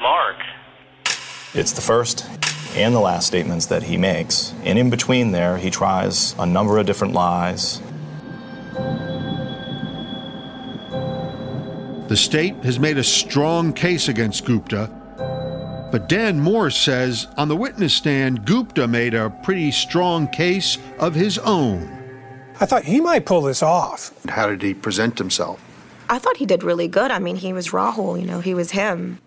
Mark. 0.01 0.35
It's 1.53 1.71
the 1.71 1.79
first 1.79 2.27
and 2.75 2.93
the 2.93 2.99
last 2.99 3.25
statements 3.25 3.67
that 3.67 3.83
he 3.83 3.95
makes. 3.95 4.53
And 4.65 4.77
in 4.77 4.89
between 4.89 5.31
there, 5.31 5.57
he 5.57 5.69
tries 5.69 6.35
a 6.37 6.45
number 6.45 6.77
of 6.77 6.85
different 6.85 7.13
lies. 7.13 7.81
The 12.09 12.17
state 12.17 12.55
has 12.65 12.81
made 12.81 12.97
a 12.97 13.03
strong 13.05 13.71
case 13.71 14.09
against 14.09 14.43
Gupta, 14.43 14.91
but 15.91 16.07
Dan 16.07 16.39
Morse 16.39 16.77
says 16.77 17.27
on 17.37 17.47
the 17.47 17.55
witness 17.55 17.93
stand, 17.93 18.45
Gupta 18.45 18.87
made 18.87 19.13
a 19.13 19.29
pretty 19.43 19.71
strong 19.71 20.27
case 20.27 20.77
of 20.99 21.15
his 21.15 21.37
own. 21.39 21.95
I 22.59 22.65
thought 22.65 22.83
he 22.83 22.99
might 22.99 23.25
pull 23.25 23.41
this 23.41 23.63
off. 23.63 24.13
How 24.27 24.47
did 24.47 24.61
he 24.61 24.73
present 24.73 25.17
himself? 25.17 25.63
I 26.09 26.19
thought 26.19 26.37
he 26.37 26.45
did 26.45 26.63
really 26.63 26.87
good. 26.87 27.11
I 27.11 27.19
mean, 27.19 27.35
he 27.35 27.53
was 27.53 27.69
Rahul, 27.69 28.19
you 28.19 28.25
know, 28.25 28.39
he 28.39 28.53
was 28.53 28.71
him. 28.71 29.19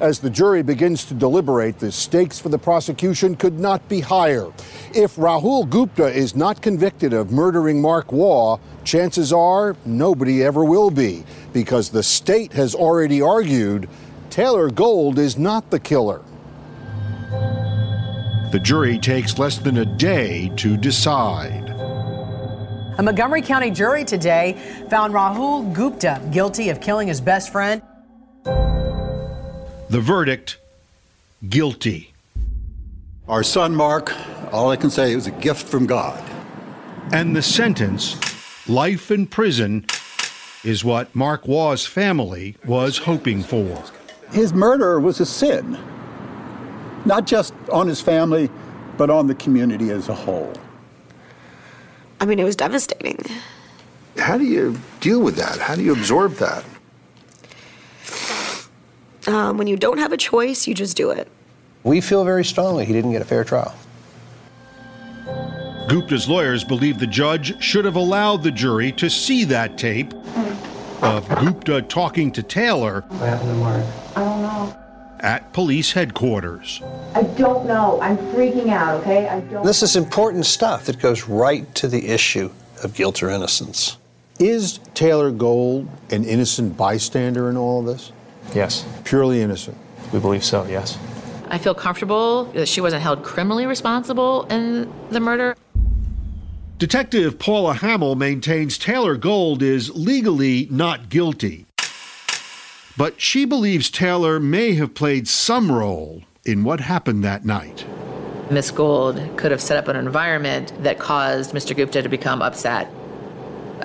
As 0.00 0.18
the 0.18 0.30
jury 0.30 0.62
begins 0.62 1.04
to 1.06 1.14
deliberate, 1.14 1.78
the 1.78 1.92
stakes 1.92 2.38
for 2.38 2.48
the 2.48 2.58
prosecution 2.58 3.36
could 3.36 3.60
not 3.60 3.88
be 3.88 4.00
higher. 4.00 4.52
If 4.94 5.14
Rahul 5.16 5.68
Gupta 5.68 6.06
is 6.06 6.34
not 6.34 6.60
convicted 6.60 7.12
of 7.12 7.30
murdering 7.30 7.80
Mark 7.80 8.10
Waugh, 8.10 8.58
chances 8.84 9.32
are 9.32 9.76
nobody 9.84 10.42
ever 10.42 10.64
will 10.64 10.90
be, 10.90 11.24
because 11.52 11.88
the 11.88 12.02
state 12.02 12.52
has 12.52 12.74
already 12.74 13.22
argued 13.22 13.88
Taylor 14.32 14.70
Gold 14.70 15.18
is 15.18 15.36
not 15.36 15.68
the 15.68 15.78
killer. 15.78 16.22
The 18.50 18.58
jury 18.62 18.98
takes 18.98 19.38
less 19.38 19.58
than 19.58 19.76
a 19.76 19.84
day 19.84 20.50
to 20.56 20.78
decide. 20.78 21.68
A 22.96 23.02
Montgomery 23.02 23.42
County 23.42 23.70
jury 23.70 24.06
today 24.06 24.54
found 24.88 25.12
Rahul 25.12 25.70
Gupta 25.74 26.26
guilty 26.32 26.70
of 26.70 26.80
killing 26.80 27.08
his 27.08 27.20
best 27.20 27.52
friend. 27.52 27.82
The 28.44 30.00
verdict 30.00 30.56
guilty. 31.50 32.14
Our 33.28 33.42
son, 33.42 33.74
Mark, 33.74 34.14
all 34.50 34.70
I 34.70 34.76
can 34.76 34.88
say 34.88 35.12
is 35.12 35.26
a 35.26 35.30
gift 35.30 35.68
from 35.68 35.86
God. 35.86 36.24
And 37.12 37.36
the 37.36 37.42
sentence, 37.42 38.16
life 38.66 39.10
in 39.10 39.26
prison, 39.26 39.84
is 40.64 40.82
what 40.82 41.14
Mark 41.14 41.46
Waugh's 41.46 41.84
family 41.84 42.56
was 42.64 42.96
hoping 42.96 43.42
for. 43.42 43.84
His 44.32 44.54
murder 44.54 44.98
was 44.98 45.20
a 45.20 45.26
sin, 45.26 45.78
not 47.04 47.26
just 47.26 47.52
on 47.70 47.86
his 47.86 48.00
family, 48.00 48.50
but 48.96 49.10
on 49.10 49.26
the 49.26 49.34
community 49.34 49.90
as 49.90 50.08
a 50.08 50.14
whole. 50.14 50.52
I 52.20 52.24
mean, 52.24 52.38
it 52.38 52.44
was 52.44 52.56
devastating. 52.56 53.18
How 54.16 54.38
do 54.38 54.44
you 54.44 54.78
deal 55.00 55.20
with 55.20 55.36
that? 55.36 55.58
How 55.58 55.74
do 55.74 55.82
you 55.82 55.92
absorb 55.92 56.34
that? 56.36 56.64
Um, 59.26 59.58
when 59.58 59.66
you 59.66 59.76
don't 59.76 59.98
have 59.98 60.12
a 60.12 60.16
choice, 60.16 60.66
you 60.66 60.74
just 60.74 60.96
do 60.96 61.10
it. 61.10 61.28
We 61.84 62.00
feel 62.00 62.24
very 62.24 62.44
strongly 62.44 62.84
he 62.84 62.92
didn't 62.92 63.12
get 63.12 63.22
a 63.22 63.26
fair 63.26 63.44
trial. 63.44 63.74
Gupta's 65.88 66.28
lawyers 66.28 66.64
believe 66.64 66.98
the 66.98 67.06
judge 67.06 67.62
should 67.62 67.84
have 67.84 67.96
allowed 67.96 68.42
the 68.42 68.50
jury 68.50 68.92
to 68.92 69.10
see 69.10 69.44
that 69.44 69.76
tape 69.76 70.14
of 71.02 71.28
Gupta 71.40 71.82
talking 71.82 72.30
to 72.32 72.42
Taylor 72.42 73.04
What 73.08 73.28
happened 73.28 73.50
to 73.50 73.54
Mark? 73.56 73.84
I 74.16 74.20
don't 74.24 74.42
know. 74.42 74.76
at 75.20 75.52
police 75.52 75.92
headquarters. 75.92 76.80
I 77.14 77.22
don't 77.22 77.66
know. 77.66 78.00
I'm 78.00 78.16
freaking 78.16 78.70
out, 78.70 79.00
okay? 79.00 79.28
I 79.28 79.40
don't. 79.40 79.64
This 79.64 79.82
is 79.82 79.96
important 79.96 80.46
stuff 80.46 80.86
that 80.86 80.98
goes 81.00 81.24
right 81.24 81.72
to 81.76 81.88
the 81.88 82.08
issue 82.08 82.50
of 82.82 82.94
guilt 82.94 83.22
or 83.22 83.30
innocence. 83.30 83.96
Is 84.38 84.78
Taylor 84.94 85.30
Gold 85.30 85.88
an 86.10 86.24
innocent 86.24 86.76
bystander 86.76 87.50
in 87.50 87.56
all 87.56 87.80
of 87.80 87.86
this? 87.86 88.12
Yes. 88.54 88.84
Purely 89.04 89.40
innocent. 89.42 89.76
We 90.12 90.18
believe 90.20 90.44
so, 90.44 90.64
yes. 90.66 90.98
I 91.48 91.58
feel 91.58 91.74
comfortable 91.74 92.44
that 92.54 92.66
she 92.66 92.80
wasn't 92.80 93.02
held 93.02 93.22
criminally 93.22 93.66
responsible 93.66 94.44
in 94.44 94.92
the 95.10 95.20
murder. 95.20 95.54
Detective 96.82 97.38
Paula 97.38 97.74
Hamill 97.74 98.16
maintains 98.16 98.76
Taylor 98.76 99.16
Gold 99.16 99.62
is 99.62 99.94
legally 99.94 100.66
not 100.68 101.08
guilty. 101.08 101.64
But 102.96 103.20
she 103.20 103.44
believes 103.44 103.88
Taylor 103.88 104.40
may 104.40 104.74
have 104.74 104.92
played 104.92 105.28
some 105.28 105.70
role 105.70 106.24
in 106.44 106.64
what 106.64 106.80
happened 106.80 107.22
that 107.22 107.44
night. 107.44 107.86
Miss 108.50 108.72
Gold 108.72 109.20
could 109.36 109.52
have 109.52 109.60
set 109.60 109.76
up 109.76 109.86
an 109.86 109.94
environment 109.94 110.72
that 110.82 110.98
caused 110.98 111.52
Mr. 111.52 111.76
Gupta 111.76 112.02
to 112.02 112.08
become 112.08 112.42
upset. 112.42 112.90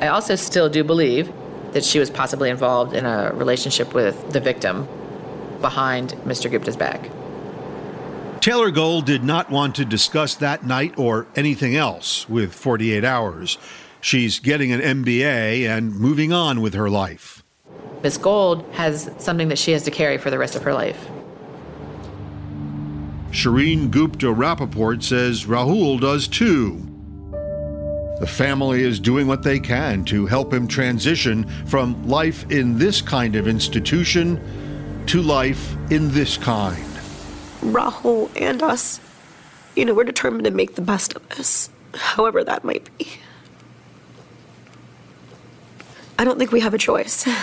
I 0.02 0.08
also 0.08 0.34
still 0.34 0.68
do 0.68 0.84
believe 0.84 1.32
that 1.74 1.84
she 1.84 2.00
was 2.00 2.10
possibly 2.10 2.50
involved 2.50 2.96
in 2.96 3.06
a 3.06 3.32
relationship 3.32 3.94
with 3.94 4.34
the 4.34 4.40
victim 4.40 4.88
behind 5.62 6.14
Mr. 6.26 6.50
Gupta's 6.50 6.76
back. 6.76 7.12
Taylor 8.42 8.72
Gold 8.72 9.06
did 9.06 9.24
not 9.24 9.50
want 9.50 9.76
to 9.76 9.86
discuss 9.86 10.36
that 10.36 10.66
night 10.66 10.98
or 10.98 11.28
anything 11.36 11.76
else 11.76 12.28
with 12.30 12.54
48 12.54 13.04
Hours. 13.04 13.58
She's 14.02 14.40
getting 14.40 14.72
an 14.72 14.82
MBA 14.82 15.68
and 15.68 15.96
moving 15.96 16.32
on 16.32 16.62
with 16.62 16.74
her 16.74 16.90
life. 16.90 17.44
Miss 18.04 18.18
Gold 18.18 18.64
has 18.74 19.10
something 19.18 19.48
that 19.48 19.58
she 19.58 19.72
has 19.72 19.84
to 19.84 19.92
carry 19.92 20.18
for 20.18 20.30
the 20.30 20.38
rest 20.38 20.56
of 20.56 20.64
her 20.64 20.74
life. 20.74 21.08
Shireen 23.32 23.92
Gupta 23.92 24.28
Rappaport 24.28 25.04
says 25.04 25.46
Rahul 25.46 26.00
does 26.00 26.28
too. 26.28 26.84
The 28.20 28.28
family 28.28 28.84
is 28.84 29.00
doing 29.00 29.28
what 29.28 29.44
they 29.44 29.60
can 29.60 30.04
to 30.06 30.26
help 30.26 30.52
him 30.52 30.68
transition 30.68 31.48
from 31.68 32.08
life 32.08 32.50
in 32.52 32.78
this 32.78 33.02
kind 33.02 33.36
of 33.36 33.48
institution 33.48 35.04
to 35.08 35.22
life 35.22 35.76
in 35.92 36.12
this 36.12 36.38
kind. 36.38 36.97
Rahul 37.62 38.30
and 38.40 38.62
us, 38.62 39.00
you 39.76 39.86
know, 39.86 39.94
we're 39.94 40.04
determined 40.04 40.46
to 40.46 40.52
make 40.52 40.76
the 40.76 40.82
best 40.82 41.16
of 41.16 41.28
this, 41.30 41.70
however 41.94 42.44
that 42.44 42.64
might 42.64 42.90
be. 42.98 43.08
I 46.20 46.24
don't 46.24 46.40
think 46.40 46.52
we 46.52 46.62
have 46.62 46.74
a 46.74 46.80
choice. 46.80 47.28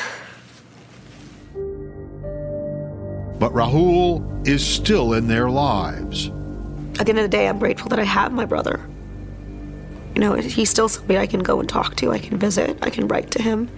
But 3.44 3.52
Rahul 3.52 4.48
is 4.48 4.64
still 4.64 5.12
in 5.12 5.26
their 5.26 5.50
lives. 5.50 6.28
At 6.98 7.04
the 7.04 7.10
end 7.10 7.18
of 7.18 7.24
the 7.24 7.28
day, 7.28 7.46
I'm 7.46 7.58
grateful 7.58 7.88
that 7.90 7.98
I 7.98 8.04
have 8.04 8.32
my 8.32 8.46
brother. 8.46 8.88
You 10.14 10.20
know, 10.20 10.34
he's 10.34 10.70
still 10.70 10.88
somebody 10.88 11.18
I 11.18 11.26
can 11.26 11.40
go 11.40 11.60
and 11.60 11.68
talk 11.68 11.96
to, 11.96 12.12
I 12.12 12.20
can 12.20 12.38
visit, 12.38 12.78
I 12.80 12.88
can 12.88 13.06
write 13.06 13.30
to 13.32 13.42
him. 13.42 13.68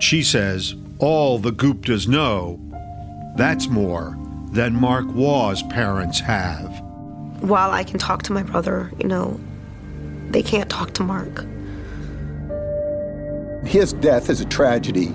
She 0.00 0.24
says 0.24 0.74
all 0.98 1.38
the 1.38 1.52
Guptas 1.52 2.08
know 2.08 2.58
that's 3.36 3.68
more 3.68 4.16
than 4.52 4.74
Mark 4.74 5.06
Waugh's 5.06 5.62
parents 5.62 6.20
have. 6.20 6.80
While 7.40 7.70
I 7.70 7.84
can 7.84 7.98
talk 7.98 8.22
to 8.24 8.32
my 8.32 8.42
brother, 8.42 8.90
you 8.98 9.06
know, 9.06 9.38
they 10.30 10.42
can't 10.42 10.68
talk 10.68 10.92
to 10.94 11.02
Mark. 11.02 11.46
His 13.64 13.92
death 13.92 14.28
is 14.28 14.40
a 14.40 14.44
tragedy 14.44 15.12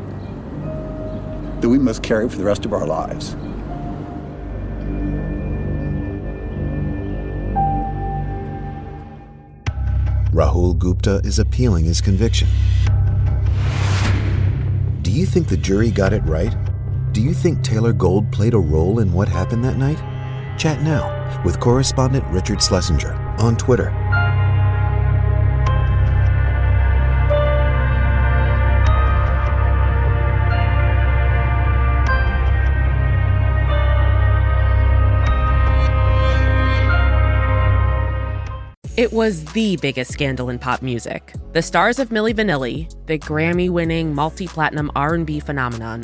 that 1.62 1.70
we 1.70 1.78
must 1.80 2.04
carry 2.04 2.30
for 2.30 2.38
the 2.38 2.44
rest 2.44 2.66
of 2.66 2.74
our 2.74 2.86
lives. 2.86 3.36
Rahul 10.32 10.78
Gupta 10.78 11.22
is 11.24 11.40
appealing 11.40 11.86
his 11.86 12.02
conviction. 12.02 12.48
Do 15.02 15.12
you 15.12 15.26
think 15.26 15.48
the 15.48 15.58
jury 15.58 15.92
got 15.92 16.12
it 16.12 16.24
right? 16.24 16.54
Do 17.16 17.22
you 17.22 17.34
think 17.34 17.64
Taylor 17.64 17.94
Gold 17.94 18.30
played 18.30 18.54
a 18.54 18.60
role 18.60 19.00
in 19.00 19.14
what 19.14 19.30
happened 19.30 19.64
that 19.64 19.78
night? 19.78 19.98
Chat 20.60 20.82
now 20.82 21.42
with 21.46 21.62
correspondent 21.62 22.26
Richard 22.26 22.62
Schlesinger 22.62 23.14
on 23.40 23.56
Twitter. 23.56 23.88
It 38.98 39.14
was 39.14 39.46
the 39.54 39.78
biggest 39.78 40.12
scandal 40.12 40.50
in 40.50 40.60
pop 40.60 40.82
music. 40.82 41.34
The 41.54 41.62
stars 41.62 41.98
of 41.98 42.10
Milli 42.10 42.34
Vanilli, 42.34 42.94
the 43.06 43.18
Grammy-winning 43.18 44.14
multi-platinum 44.14 44.92
R&B 44.98 45.40
phenomenon, 45.40 46.04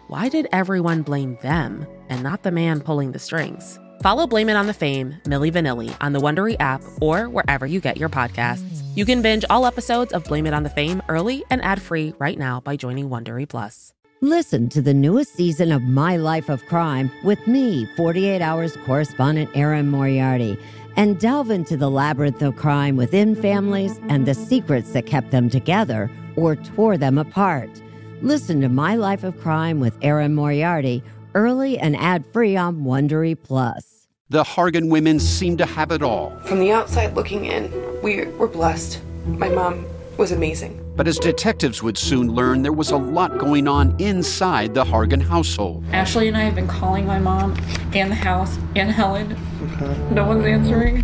why 0.11 0.27
did 0.27 0.45
everyone 0.51 1.03
blame 1.03 1.37
them 1.41 1.87
and 2.09 2.21
not 2.21 2.43
the 2.43 2.51
man 2.51 2.81
pulling 2.81 3.13
the 3.13 3.17
strings? 3.17 3.79
Follow 4.03 4.27
Blame 4.27 4.49
It 4.49 4.57
on 4.57 4.67
the 4.67 4.73
Fame, 4.73 5.15
Milli 5.23 5.49
Vanilli, 5.49 5.95
on 6.01 6.11
the 6.11 6.19
Wondery 6.19 6.57
app 6.59 6.81
or 6.99 7.29
wherever 7.29 7.65
you 7.65 7.79
get 7.79 7.95
your 7.95 8.09
podcasts. 8.09 8.81
You 8.93 9.05
can 9.05 9.21
binge 9.21 9.45
all 9.49 9.65
episodes 9.65 10.11
of 10.11 10.25
Blame 10.25 10.47
It 10.47 10.53
on 10.53 10.63
the 10.63 10.69
Fame 10.69 11.01
early 11.07 11.45
and 11.49 11.63
ad-free 11.63 12.15
right 12.19 12.37
now 12.37 12.59
by 12.59 12.75
joining 12.75 13.07
Wondery 13.09 13.47
Plus. 13.47 13.93
Listen 14.19 14.67
to 14.67 14.81
the 14.81 14.93
newest 14.93 15.33
season 15.33 15.71
of 15.71 15.81
My 15.81 16.17
Life 16.17 16.49
of 16.49 16.65
Crime 16.65 17.09
with 17.23 17.47
me, 17.47 17.87
48 17.95 18.41
Hours 18.41 18.75
correspondent 18.85 19.49
Erin 19.55 19.87
Moriarty, 19.87 20.57
and 20.97 21.21
delve 21.21 21.49
into 21.49 21.77
the 21.77 21.89
labyrinth 21.89 22.41
of 22.41 22.57
crime 22.57 22.97
within 22.97 23.33
families 23.33 23.97
and 24.09 24.25
the 24.25 24.33
secrets 24.33 24.91
that 24.91 25.05
kept 25.05 25.31
them 25.31 25.49
together 25.49 26.11
or 26.35 26.57
tore 26.57 26.97
them 26.97 27.17
apart. 27.17 27.69
Listen 28.23 28.61
to 28.61 28.69
My 28.69 28.93
Life 28.93 29.23
of 29.23 29.39
Crime 29.41 29.79
with 29.79 29.97
Erin 30.03 30.35
Moriarty 30.35 31.01
early 31.33 31.79
and 31.79 31.97
ad-free 31.97 32.55
on 32.55 32.81
Wondery 32.81 33.35
Plus. 33.41 34.07
The 34.29 34.43
Hargan 34.43 34.89
women 34.91 35.19
seem 35.19 35.57
to 35.57 35.65
have 35.65 35.91
it 35.91 36.03
all. 36.03 36.29
From 36.41 36.59
the 36.59 36.71
outside 36.71 37.15
looking 37.15 37.45
in, 37.45 37.71
we 38.03 38.27
were 38.27 38.47
blessed. 38.47 39.01
My 39.25 39.49
mom 39.49 39.87
was 40.17 40.31
amazing. 40.31 40.79
But 40.95 41.07
as 41.07 41.17
detectives 41.17 41.81
would 41.81 41.97
soon 41.97 42.31
learn, 42.35 42.61
there 42.61 42.71
was 42.71 42.91
a 42.91 42.97
lot 42.97 43.39
going 43.39 43.67
on 43.67 43.99
inside 43.99 44.75
the 44.75 44.83
Hargan 44.83 45.23
household. 45.23 45.83
Ashley 45.91 46.27
and 46.27 46.37
I 46.37 46.41
have 46.41 46.53
been 46.53 46.67
calling 46.67 47.07
my 47.07 47.17
mom 47.17 47.57
and 47.95 48.11
the 48.11 48.15
house 48.15 48.59
and 48.75 48.91
Helen. 48.91 49.35
No 50.11 50.27
one's 50.27 50.45
answering. 50.45 51.03